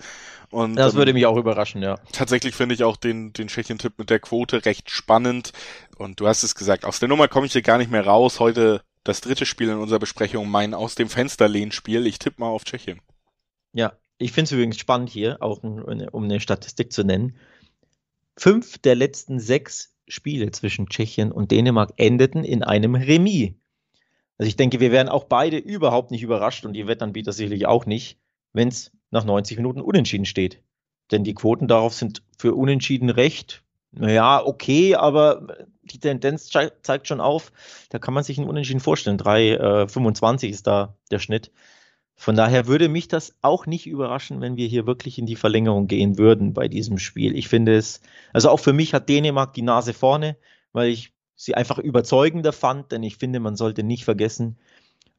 [0.50, 1.98] Und, das würde ähm, mich auch überraschen, ja.
[2.12, 5.52] Tatsächlich finde ich auch den, den Tschechien-Tipp mit der Quote recht spannend.
[5.98, 8.40] Und du hast es gesagt, aus der Nummer komme ich hier gar nicht mehr raus.
[8.40, 12.06] Heute das dritte Spiel in unserer Besprechung, mein aus dem Fenster lehnen Spiel.
[12.06, 13.00] Ich tippe mal auf Tschechien.
[13.72, 17.36] Ja, ich finde es übrigens spannend hier, auch um eine Statistik zu nennen.
[18.36, 23.52] Fünf der letzten sechs Spiele zwischen Tschechien und Dänemark endeten in einem Remis.
[24.38, 27.86] Also ich denke, wir wären auch beide überhaupt nicht überrascht und die Wettanbieter sicherlich auch
[27.86, 28.18] nicht,
[28.52, 30.62] wenn es nach 90 Minuten unentschieden steht.
[31.10, 37.20] Denn die Quoten darauf sind für unentschieden recht naja, okay, aber die Tendenz zeigt schon
[37.20, 37.52] auf,
[37.88, 39.18] da kann man sich einen Unentschieden vorstellen.
[39.18, 41.50] 3,25 äh, ist da der Schnitt.
[42.14, 45.86] Von daher würde mich das auch nicht überraschen, wenn wir hier wirklich in die Verlängerung
[45.86, 47.36] gehen würden bei diesem Spiel.
[47.36, 48.00] Ich finde es,
[48.32, 50.36] also auch für mich hat Dänemark die Nase vorne,
[50.72, 54.58] weil ich sie einfach überzeugender fand, denn ich finde, man sollte nicht vergessen,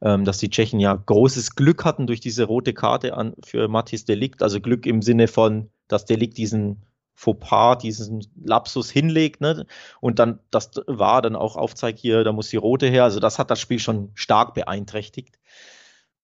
[0.00, 4.42] dass die Tschechen ja großes Glück hatten durch diese rote Karte an, für Mathis Delikt,
[4.42, 9.66] also Glück im Sinne von, dass Delikt diesen Fauxpas, diesen Lapsus hinlegt, ne?
[10.00, 13.04] Und dann, das war dann auch aufzeigt hier, da muss die rote her.
[13.04, 15.38] Also das hat das Spiel schon stark beeinträchtigt.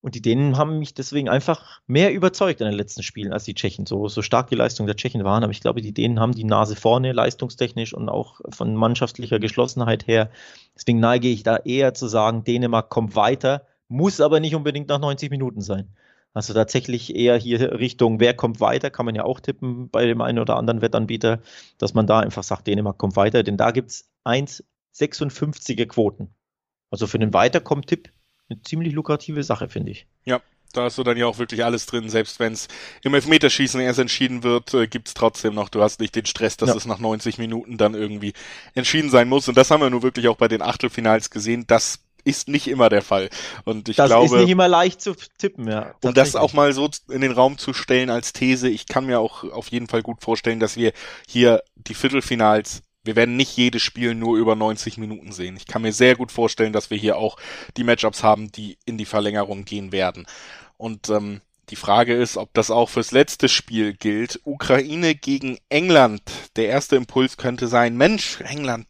[0.06, 3.54] Und die Dänen haben mich deswegen einfach mehr überzeugt in den letzten Spielen als die
[3.54, 3.86] Tschechen.
[3.86, 6.44] So, so stark die Leistung der Tschechen waren, aber ich glaube, die Dänen haben die
[6.44, 10.30] Nase vorne, leistungstechnisch und auch von mannschaftlicher Geschlossenheit her.
[10.76, 15.00] Deswegen neige ich da eher zu sagen, Dänemark kommt weiter, muss aber nicht unbedingt nach
[15.00, 15.88] 90 Minuten sein.
[16.32, 20.20] Also tatsächlich eher hier Richtung, wer kommt weiter, kann man ja auch tippen bei dem
[20.20, 21.40] einen oder anderen Wettanbieter,
[21.78, 26.32] dass man da einfach sagt, Dänemark kommt weiter, denn da gibt es 1,56er Quoten.
[26.92, 28.12] Also für den Weiterkommt-Tipp
[28.48, 30.06] eine ziemlich lukrative Sache, finde ich.
[30.24, 30.40] Ja,
[30.72, 32.68] da hast du dann ja auch wirklich alles drin, selbst wenn es
[33.02, 36.70] im Elfmeterschießen erst entschieden wird, äh, gibt's trotzdem noch, du hast nicht den Stress, dass
[36.70, 36.76] ja.
[36.76, 38.32] es nach 90 Minuten dann irgendwie
[38.74, 39.48] entschieden sein muss.
[39.48, 41.64] Und das haben wir nur wirklich auch bei den Achtelfinals gesehen.
[41.66, 43.30] Das ist nicht immer der Fall.
[43.64, 44.24] Und ich das glaube.
[44.24, 45.94] Das ist nicht immer leicht zu tippen, ja.
[46.02, 49.20] Um das auch mal so in den Raum zu stellen als These, ich kann mir
[49.20, 50.92] auch auf jeden Fall gut vorstellen, dass wir
[51.28, 55.56] hier die Viertelfinals wir werden nicht jedes Spiel nur über 90 Minuten sehen.
[55.56, 57.36] Ich kann mir sehr gut vorstellen, dass wir hier auch
[57.76, 60.26] die Matchups haben, die in die Verlängerung gehen werden.
[60.76, 61.40] Und ähm,
[61.70, 64.40] die Frage ist, ob das auch fürs letzte Spiel gilt.
[64.44, 66.22] Ukraine gegen England.
[66.54, 68.86] Der erste Impuls könnte sein, Mensch, England,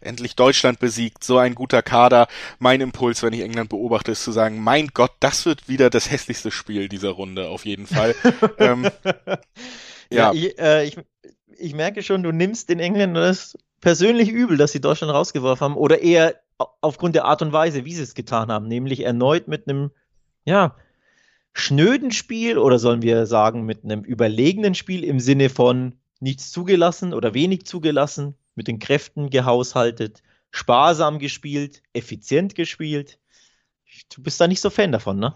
[0.00, 2.26] endlich Deutschland besiegt, so ein guter Kader.
[2.58, 6.10] Mein Impuls, wenn ich England beobachte, ist zu sagen, mein Gott, das wird wieder das
[6.10, 8.16] hässlichste Spiel dieser Runde, auf jeden Fall.
[8.58, 8.90] ähm,
[10.10, 10.96] ja, ja ich, äh, ich,
[11.58, 15.76] ich merke schon, du nimmst den Engländern das persönlich übel, dass sie Deutschland rausgeworfen haben,
[15.76, 16.36] oder eher
[16.80, 19.90] aufgrund der Art und Weise, wie sie es getan haben, nämlich erneut mit einem,
[20.44, 20.76] ja,
[21.52, 27.14] schnöden Spiel oder sollen wir sagen mit einem überlegenen Spiel im Sinne von nichts zugelassen
[27.14, 33.18] oder wenig zugelassen, mit den Kräften gehaushaltet, sparsam gespielt, effizient gespielt?
[34.14, 35.34] Du bist da nicht so Fan davon, ne?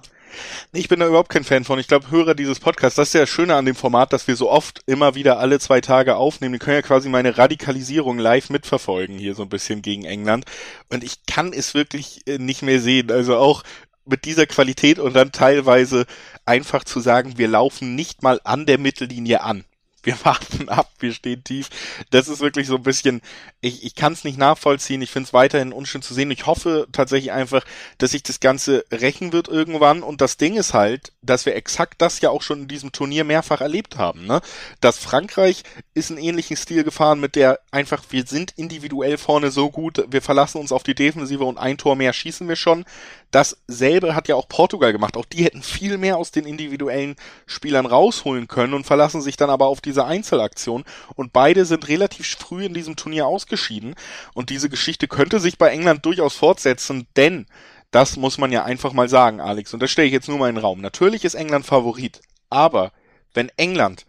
[0.72, 1.78] Ich bin da überhaupt kein Fan von.
[1.78, 4.36] Ich glaube, Hörer dieses Podcasts, das ist ja das Schöne an dem Format, dass wir
[4.36, 6.54] so oft immer wieder alle zwei Tage aufnehmen.
[6.54, 10.44] Die können ja quasi meine Radikalisierung live mitverfolgen hier so ein bisschen gegen England.
[10.88, 13.10] Und ich kann es wirklich äh, nicht mehr sehen.
[13.10, 13.62] Also auch
[14.04, 16.06] mit dieser Qualität und dann teilweise
[16.44, 19.64] einfach zu sagen, wir laufen nicht mal an der Mittellinie an
[20.02, 21.68] wir warten ab, wir stehen tief.
[22.10, 23.20] Das ist wirklich so ein bisschen,
[23.62, 26.30] ich, ich kann es nicht nachvollziehen, ich finde es weiterhin unschön zu sehen.
[26.30, 27.64] Ich hoffe tatsächlich einfach,
[27.98, 30.02] dass sich das Ganze rächen wird irgendwann.
[30.02, 33.24] Und das Ding ist halt, dass wir exakt das ja auch schon in diesem Turnier
[33.24, 34.26] mehrfach erlebt haben.
[34.26, 34.40] Ne?
[34.80, 39.70] Dass Frankreich ist einen ähnlichen Stil gefahren mit der einfach, wir sind individuell vorne so
[39.70, 42.86] gut, wir verlassen uns auf die Defensive und ein Tor mehr schießen wir schon.
[43.30, 45.16] Dasselbe hat ja auch Portugal gemacht.
[45.16, 47.14] Auch die hätten viel mehr aus den individuellen
[47.46, 50.84] Spielern rausholen können und verlassen sich dann aber auf diese Einzelaktion.
[51.14, 53.94] Und beide sind relativ früh in diesem Turnier ausgeschieden.
[54.34, 57.46] Und diese Geschichte könnte sich bei England durchaus fortsetzen, denn
[57.90, 59.74] das muss man ja einfach mal sagen, Alex.
[59.74, 60.80] Und das stelle ich jetzt nur mal in den Raum.
[60.80, 62.20] Natürlich ist England Favorit.
[62.48, 62.92] Aber
[63.34, 64.06] wenn England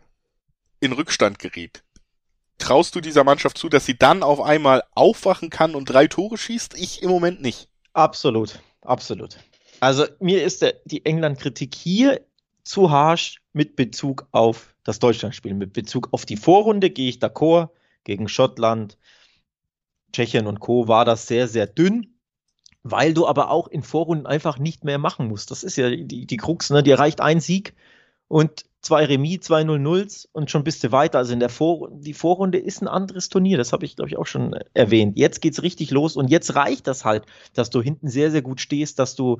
[0.79, 1.83] in Rückstand gerät,
[2.59, 6.37] traust du dieser Mannschaft zu, dass sie dann auf einmal aufwachen kann und drei Tore
[6.37, 6.75] schießt?
[6.77, 7.67] Ich im Moment nicht.
[7.93, 9.37] Absolut absolut.
[9.79, 12.21] Also mir ist der, die England-Kritik hier
[12.63, 15.53] zu harsch mit Bezug auf das Deutschlandspiel.
[15.53, 17.69] Mit Bezug auf die Vorrunde gehe ich d'accord.
[18.03, 18.97] Gegen Schottland,
[20.11, 20.87] Tschechien und Co.
[20.87, 22.15] war das sehr, sehr dünn,
[22.83, 25.51] weil du aber auch in Vorrunden einfach nicht mehr machen musst.
[25.51, 26.83] Das ist ja die, die Krux, ne?
[26.83, 27.73] Dir reicht ein Sieg
[28.27, 31.19] und zwei Remis, zwei 0-0s und schon bist du weiter.
[31.19, 34.17] Also in der Vor die Vorrunde ist ein anderes Turnier, das habe ich, glaube ich,
[34.17, 35.17] auch schon erwähnt.
[35.17, 38.41] Jetzt geht es richtig los und jetzt reicht das halt, dass du hinten sehr, sehr
[38.41, 39.39] gut stehst, dass du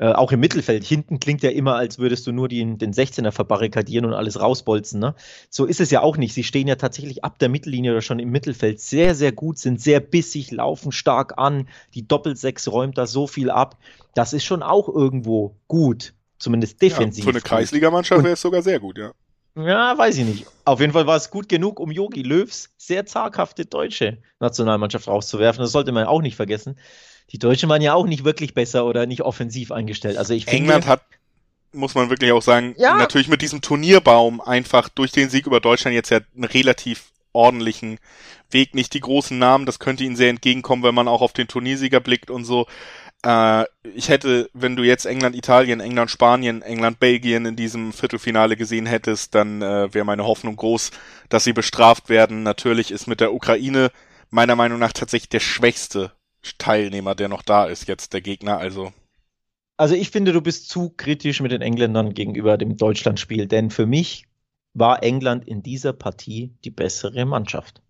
[0.00, 0.82] äh, auch im Mittelfeld.
[0.82, 4.98] Hinten klingt ja immer, als würdest du nur die, den 16er verbarrikadieren und alles rausbolzen.
[4.98, 5.14] Ne?
[5.50, 6.32] So ist es ja auch nicht.
[6.32, 9.78] Sie stehen ja tatsächlich ab der Mittellinie oder schon im Mittelfeld sehr, sehr gut, sind
[9.78, 11.68] sehr bissig, laufen stark an.
[11.92, 13.76] Die Doppelsechs räumt da so viel ab.
[14.14, 17.26] Das ist schon auch irgendwo gut, zumindest defensiv.
[17.26, 19.12] Ja, für eine Kreisligamannschaft wäre es sogar sehr gut, ja.
[19.54, 20.46] Ja, weiß ich nicht.
[20.64, 25.60] Auf jeden Fall war es gut genug, um Yogi Löws sehr zaghafte deutsche Nationalmannschaft rauszuwerfen.
[25.60, 26.76] Das sollte man auch nicht vergessen
[27.32, 30.16] die Deutschen waren ja auch nicht wirklich besser oder nicht offensiv eingestellt.
[30.16, 31.02] Also ich England hat,
[31.72, 32.96] muss man wirklich auch sagen, ja.
[32.96, 37.98] natürlich mit diesem Turnierbaum einfach durch den Sieg über Deutschland jetzt ja einen relativ ordentlichen
[38.50, 41.46] Weg, nicht die großen Namen, das könnte ihnen sehr entgegenkommen, wenn man auch auf den
[41.46, 42.66] Turniersieger blickt und so.
[43.24, 43.64] Äh,
[43.94, 48.86] ich hätte, wenn du jetzt England, Italien, England, Spanien, England, Belgien in diesem Viertelfinale gesehen
[48.86, 50.90] hättest, dann äh, wäre meine Hoffnung groß,
[51.28, 52.42] dass sie bestraft werden.
[52.42, 53.92] Natürlich ist mit der Ukraine
[54.30, 56.12] meiner Meinung nach tatsächlich der schwächste
[56.58, 58.58] Teilnehmer, der noch da ist, jetzt der Gegner.
[58.58, 58.92] Also
[59.80, 63.86] also ich finde, du bist zu kritisch mit den Engländern gegenüber dem Deutschlandspiel, denn für
[63.86, 64.26] mich
[64.74, 67.80] war England in dieser Partie die bessere Mannschaft.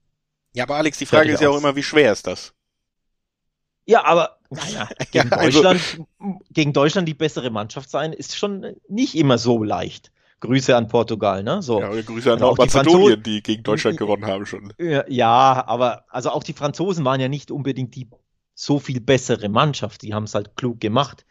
[0.55, 2.55] Ja, aber Alex, die Frage ist ja auch immer, wie schwer ist das?
[3.87, 6.07] Ja, aber naja, gegen, ja, also, Deutschland,
[6.51, 10.13] gegen Deutschland die bessere Mannschaft sein, ist schon nicht immer so leicht.
[10.39, 11.61] Grüße an Portugal, ne?
[11.61, 11.81] So.
[11.81, 14.73] Ja, Grüße an Nordmazedonien, die, die gegen Deutschland gewonnen haben schon.
[14.79, 18.09] Ja, ja, aber also auch die Franzosen waren ja nicht unbedingt die
[18.61, 20.03] so viel bessere Mannschaft.
[20.03, 21.25] Die haben es halt klug gemacht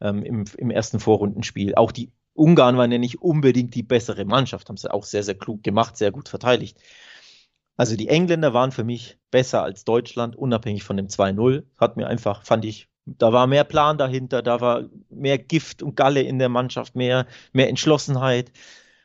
[0.00, 1.74] ähm, im, im ersten Vorrundenspiel.
[1.76, 5.36] Auch die Ungarn waren ja nicht unbedingt die bessere Mannschaft, haben es auch sehr, sehr
[5.36, 6.78] klug gemacht, sehr gut verteidigt.
[7.76, 11.64] Also die Engländer waren für mich besser als Deutschland, unabhängig von dem 2-0.
[11.78, 15.96] Hat mir einfach, fand ich, da war mehr Plan dahinter, da war mehr Gift und
[15.96, 18.52] Galle in der Mannschaft, mehr, mehr Entschlossenheit,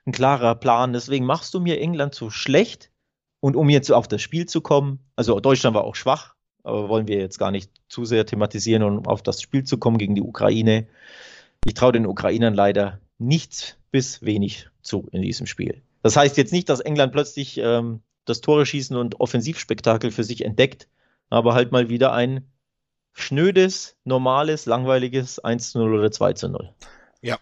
[0.05, 0.93] ein klarer Plan.
[0.93, 2.91] Deswegen machst du mir England so schlecht.
[3.39, 6.36] Und um jetzt auf das Spiel zu kommen, also Deutschland war auch schwach,
[6.67, 9.97] aber wollen wir jetzt gar nicht zu sehr thematisieren, um auf das Spiel zu kommen
[9.97, 10.87] gegen die Ukraine.
[11.65, 15.81] Ich traue den Ukrainern leider nichts bis wenig zu in diesem Spiel.
[16.03, 20.43] Das heißt jetzt nicht, dass England plötzlich ähm, das Tore schießen und Offensivspektakel für sich
[20.45, 20.87] entdeckt,
[21.29, 22.45] aber halt mal wieder ein
[23.13, 26.69] schnödes, normales, langweiliges 1-0 oder 2-0.
[27.21, 27.39] Ja,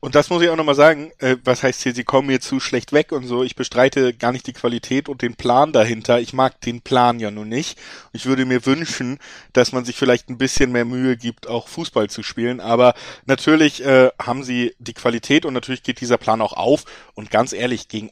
[0.00, 2.60] und das muss ich auch nochmal sagen, äh, was heißt hier, sie kommen mir zu
[2.60, 3.42] schlecht weg und so.
[3.42, 6.20] Ich bestreite gar nicht die Qualität und den Plan dahinter.
[6.20, 7.78] Ich mag den Plan ja nun nicht.
[8.12, 9.18] Ich würde mir wünschen,
[9.52, 12.60] dass man sich vielleicht ein bisschen mehr Mühe gibt, auch Fußball zu spielen.
[12.60, 12.94] Aber
[13.26, 16.84] natürlich äh, haben sie die Qualität und natürlich geht dieser Plan auch auf.
[17.14, 18.10] Und ganz ehrlich, gegen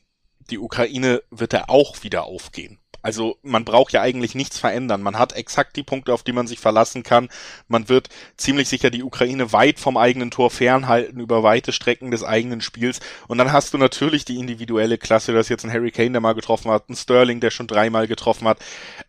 [0.51, 2.79] die Ukraine wird er auch wieder aufgehen.
[3.03, 5.03] Also man braucht ja eigentlich nichts verändern.
[5.03, 7.29] Man hat exakt die Punkte, auf die man sich verlassen kann.
[7.67, 12.23] Man wird ziemlich sicher die Ukraine weit vom eigenen Tor fernhalten über weite Strecken des
[12.23, 13.01] eigenen Spiels.
[13.27, 15.33] Und dann hast du natürlich die individuelle Klasse.
[15.33, 18.07] Du hast jetzt einen Harry Kane, der mal getroffen hat, einen Sterling, der schon dreimal
[18.07, 18.61] getroffen hat.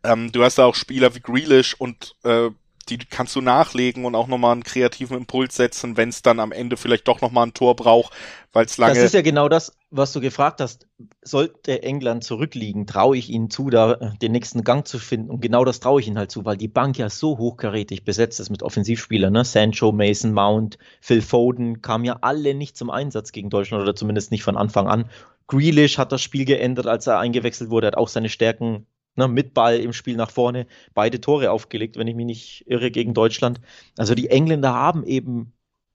[0.03, 2.49] Ähm, du hast da auch Spieler wie Grealish und äh,
[2.89, 6.51] die kannst du nachlegen und auch nochmal einen kreativen Impuls setzen, wenn es dann am
[6.51, 8.13] Ende vielleicht doch nochmal ein Tor braucht,
[8.51, 8.95] weil es lange.
[8.95, 10.87] Das ist ja genau das, was du gefragt hast.
[11.21, 15.29] Sollte England zurückliegen, traue ich ihnen zu, da äh, den nächsten Gang zu finden.
[15.29, 18.39] Und genau das traue ich ihnen halt zu, weil die Bank ja so hochkarätig besetzt
[18.39, 19.31] ist mit Offensivspielern.
[19.31, 19.45] Ne?
[19.45, 24.31] Sancho, Mason, Mount, Phil Foden kamen ja alle nicht zum Einsatz gegen Deutschland oder zumindest
[24.31, 25.05] nicht von Anfang an.
[25.47, 29.53] Grealish hat das Spiel geändert, als er eingewechselt wurde, hat auch seine Stärken ne, mit
[29.53, 33.61] Ball im Spiel nach vorne, beide Tore aufgelegt, wenn ich mich nicht irre, gegen Deutschland.
[33.97, 35.53] Also die Engländer haben eben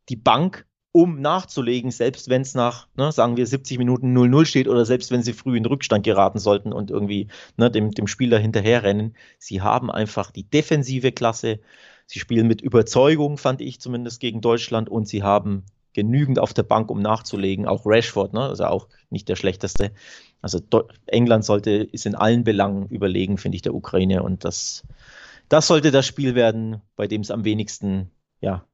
[0.09, 4.69] die Bank, um nachzulegen, selbst wenn es nach, ne, sagen wir, 70 Minuten 0-0 steht
[4.69, 8.39] oder selbst wenn sie früh in Rückstand geraten sollten und irgendwie ne, dem, dem Spieler
[8.39, 9.15] hinterherrennen.
[9.39, 11.61] Sie haben einfach die defensive Klasse.
[12.07, 15.67] Sie spielen mit Überzeugung, fand ich zumindest gegen Deutschland, und sie haben
[15.99, 17.67] genügend auf der Bank, um nachzulegen.
[17.67, 19.91] Auch Rashford, ne, also auch nicht der schlechteste.
[20.41, 20.61] Also
[21.07, 24.23] England sollte, ist in allen Belangen überlegen, finde ich, der Ukraine.
[24.23, 24.85] Und das,
[25.49, 28.65] das sollte das Spiel werden, bei dem es am wenigsten, ja,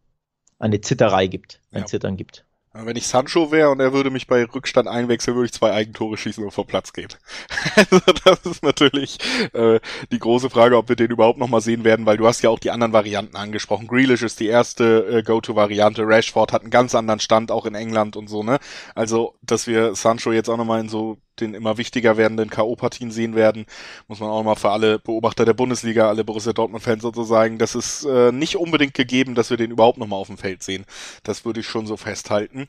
[0.58, 1.86] eine Zitterei gibt, ein ja.
[1.86, 2.44] Zittern gibt.
[2.76, 6.16] Wenn ich Sancho wäre und er würde mich bei Rückstand einwechseln, würde ich zwei Eigentore
[6.16, 7.08] schießen und vom Platz gehen.
[7.76, 9.18] also das ist natürlich
[9.52, 9.78] äh,
[10.10, 12.58] die große Frage, ob wir den überhaupt nochmal sehen werden, weil du hast ja auch
[12.58, 13.86] die anderen Varianten angesprochen.
[13.86, 18.16] Grealish ist die erste äh, Go-To-Variante, Rashford hat einen ganz anderen Stand, auch in England
[18.16, 18.58] und so, ne?
[18.96, 23.34] Also, dass wir Sancho jetzt auch nochmal in so den immer wichtiger werdenden K.O.-Partien sehen
[23.34, 23.66] werden.
[24.08, 28.04] Muss man auch mal für alle Beobachter der Bundesliga, alle Borussia Dortmund-Fans sozusagen, das ist
[28.04, 30.84] äh, nicht unbedingt gegeben, dass wir den überhaupt nochmal auf dem Feld sehen.
[31.22, 32.66] Das würde ich schon so festhalten.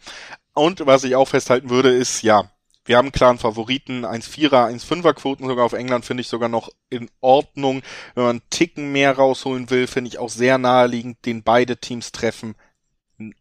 [0.53, 2.49] Und was ich auch festhalten würde, ist, ja,
[2.85, 6.69] wir haben einen klaren Favoriten, 1-4er, 1-5er Quoten sogar auf England finde ich sogar noch
[6.89, 7.81] in Ordnung.
[8.13, 12.11] Wenn man einen Ticken mehr rausholen will, finde ich auch sehr naheliegend, den beide Teams
[12.11, 12.55] treffen.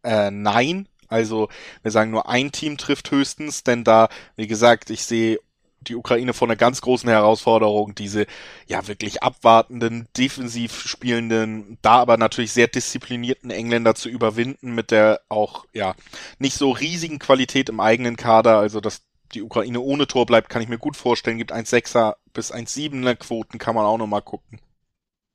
[0.03, 1.49] Äh, nein, also
[1.83, 5.39] wir sagen nur ein Team trifft höchstens, denn da, wie gesagt, ich sehe
[5.81, 8.27] die Ukraine vor einer ganz großen Herausforderung, diese
[8.67, 15.21] ja wirklich abwartenden, defensiv spielenden, da aber natürlich sehr disziplinierten Engländer zu überwinden mit der
[15.29, 15.95] auch ja
[16.39, 19.03] nicht so riesigen Qualität im eigenen Kader, also dass
[19.35, 23.59] die Ukraine ohne Tor bleibt, kann ich mir gut vorstellen, gibt 1,6er bis 1,7er Quoten,
[23.59, 24.61] kann man auch nochmal gucken.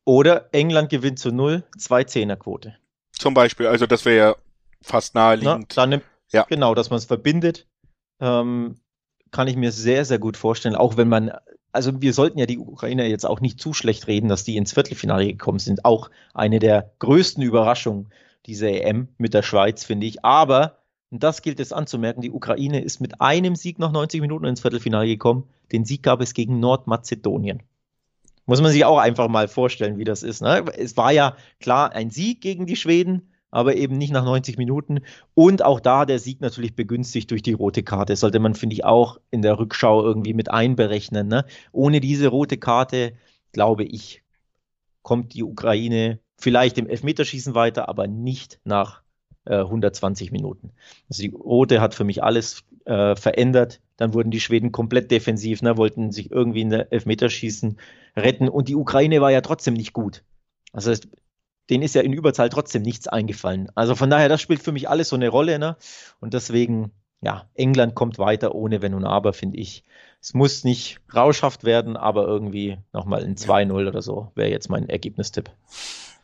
[0.03, 2.75] Oder England gewinnt zu 0, 2 10er Quote.
[3.11, 4.36] Zum Beispiel, also das wäre ja
[4.82, 5.73] fast naheliegend.
[5.75, 6.01] Na, dann,
[6.32, 6.43] ja.
[6.43, 7.67] Genau, dass man es verbindet,
[8.19, 8.75] ähm,
[9.32, 10.75] kann ich mir sehr, sehr gut vorstellen.
[10.75, 11.32] Auch wenn man,
[11.71, 14.73] also wir sollten ja die Ukrainer jetzt auch nicht zu schlecht reden, dass die ins
[14.73, 15.86] Viertelfinale gekommen sind.
[15.86, 18.09] Auch eine der größten Überraschungen
[18.45, 20.23] dieser EM mit der Schweiz, finde ich.
[20.23, 20.77] Aber,
[21.11, 24.61] und das gilt es anzumerken, die Ukraine ist mit einem Sieg nach 90 Minuten ins
[24.61, 25.47] Viertelfinale gekommen.
[25.71, 27.63] Den Sieg gab es gegen Nordmazedonien.
[28.45, 30.41] Muss man sich auch einfach mal vorstellen, wie das ist.
[30.41, 30.65] Ne?
[30.75, 35.01] Es war ja klar ein Sieg gegen die Schweden, aber eben nicht nach 90 Minuten.
[35.33, 38.15] Und auch da der Sieg natürlich begünstigt durch die rote Karte.
[38.15, 41.27] Sollte man, finde ich, auch in der Rückschau irgendwie mit einberechnen.
[41.27, 41.45] Ne?
[41.71, 43.13] Ohne diese rote Karte,
[43.51, 44.23] glaube ich,
[45.01, 49.01] kommt die Ukraine vielleicht im Elfmeterschießen weiter, aber nicht nach
[49.45, 50.71] äh, 120 Minuten.
[51.09, 53.81] Also die rote hat für mich alles äh, verändert.
[53.97, 57.77] Dann wurden die Schweden komplett defensiv, ne, wollten sich irgendwie in der Elfmeterschießen
[58.15, 58.47] retten.
[58.47, 60.23] Und die Ukraine war ja trotzdem nicht gut.
[60.71, 60.93] Also
[61.70, 63.70] denen ist ja in Überzahl trotzdem nichts eingefallen.
[63.76, 65.59] Also von daher, das spielt für mich alles so eine Rolle.
[65.59, 65.78] Ne?
[66.20, 66.91] Und deswegen,
[67.22, 69.84] ja, England kommt weiter ohne Wenn und Aber, finde ich.
[70.22, 74.89] Es muss nicht rauschhaft werden, aber irgendwie nochmal ein 2-0 oder so wäre jetzt mein
[74.89, 75.49] Ergebnistipp.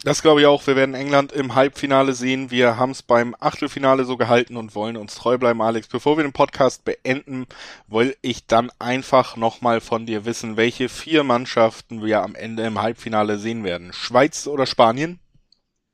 [0.04, 0.68] Das glaube ich auch.
[0.68, 2.52] Wir werden England im Halbfinale sehen.
[2.52, 5.88] Wir haben es beim Achtelfinale so gehalten und wollen uns treu bleiben, Alex.
[5.88, 7.48] Bevor wir den Podcast beenden,
[7.88, 12.82] will ich dann einfach nochmal von dir wissen, welche vier Mannschaften wir am Ende im
[12.82, 13.94] Halbfinale sehen werden.
[13.94, 15.20] Schweiz oder Spanien?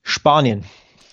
[0.03, 0.65] Spanien.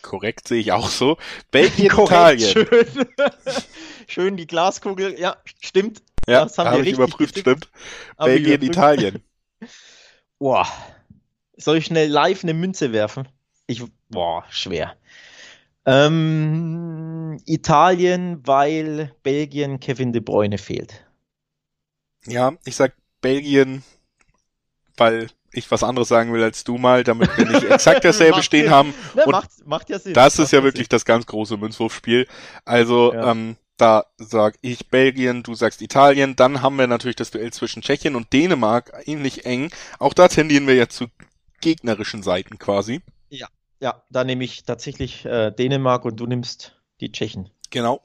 [0.03, 1.19] Korrekt, sehe ich auch so.
[1.51, 2.53] Belgien, Korrekt, Italien.
[2.53, 3.07] Schön.
[4.09, 5.19] schön die Glaskugel.
[5.19, 6.03] Ja, stimmt.
[6.27, 7.67] Ja, das haben hab wir ich überprüft, getippt.
[7.67, 7.85] stimmt.
[8.17, 9.23] Aber Belgien, Italien.
[10.39, 10.67] Boah.
[11.57, 13.29] Soll ich schnell live eine Münze werfen?
[13.67, 14.97] Ich, boah, schwer.
[15.85, 21.05] Ähm, Italien, weil Belgien Kevin de Bruyne fehlt.
[22.27, 23.83] Ja, ich sag Belgien,
[24.97, 28.65] weil ich was anderes sagen will als du mal, damit wir nicht exakt dasselbe stehen
[28.65, 28.71] Sinn.
[28.71, 28.95] haben.
[29.15, 30.15] Ne, und macht, macht ja Sinn.
[30.15, 30.91] Das macht ist ja wirklich Sinn.
[30.91, 32.27] das ganz große Münzwurfspiel.
[32.65, 33.33] Also, ja.
[33.33, 37.81] ähm, da sag ich Belgien, du sagst Italien, dann haben wir natürlich das Duell zwischen
[37.81, 39.71] Tschechien und Dänemark, ähnlich eng.
[39.99, 41.07] Auch da tendieren wir ja zu
[41.61, 43.01] gegnerischen Seiten quasi.
[43.31, 43.47] Ja,
[43.81, 47.51] ja, da nehme ich tatsächlich äh, Dänemark und du nimmst die Tschechen.
[47.71, 48.03] Genau.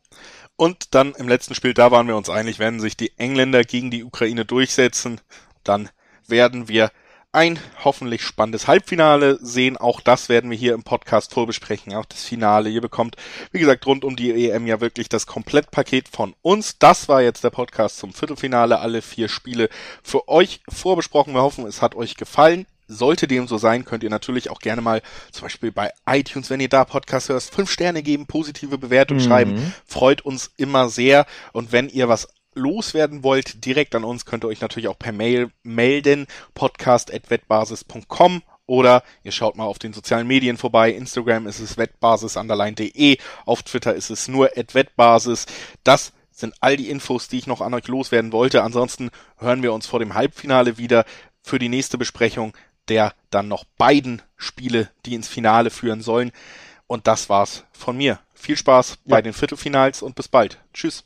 [0.56, 3.89] Und dann im letzten Spiel, da waren wir uns einig, werden sich die Engländer gegen
[3.89, 5.20] die Ukraine durchsetzen,
[5.64, 5.89] dann
[6.28, 6.91] werden wir
[7.34, 9.76] ein hoffentlich spannendes Halbfinale sehen.
[9.76, 12.70] Auch das werden wir hier im Podcast vorbesprechen, auch das Finale.
[12.70, 13.16] Ihr bekommt,
[13.52, 16.78] wie gesagt, rund um die EM ja wirklich das Komplettpaket von uns.
[16.78, 18.80] Das war jetzt der Podcast zum Viertelfinale.
[18.80, 19.70] Alle vier Spiele
[20.04, 21.34] für euch vorbesprochen.
[21.34, 22.68] Wir hoffen, es hat euch gefallen.
[22.88, 26.60] Sollte dem so sein, könnt ihr natürlich auch gerne mal zum Beispiel bei iTunes, wenn
[26.60, 29.22] ihr da Podcast hörst, fünf Sterne geben, positive Bewertung mhm.
[29.22, 29.74] schreiben.
[29.88, 31.26] Freut uns immer sehr.
[31.54, 35.12] Und wenn ihr was loswerden wollt, direkt an uns, könnt ihr euch natürlich auch per
[35.12, 40.91] Mail melden, podcast.wettbasis.com oder ihr schaut mal auf den sozialen Medien vorbei.
[40.91, 45.45] Instagram ist es wettbasis_de, auf Twitter ist es nur wettbasis.
[45.84, 48.64] Das sind all die Infos, die ich noch an euch loswerden wollte.
[48.64, 51.06] Ansonsten hören wir uns vor dem Halbfinale wieder
[51.41, 52.54] für die nächste Besprechung
[52.88, 56.32] der dann noch beiden Spiele, die ins Finale führen sollen.
[56.88, 58.20] Und das war's von mir.
[58.34, 59.16] Viel Spaß ja.
[59.16, 60.60] bei den Viertelfinals und bis bald.
[60.74, 61.06] Tschüss.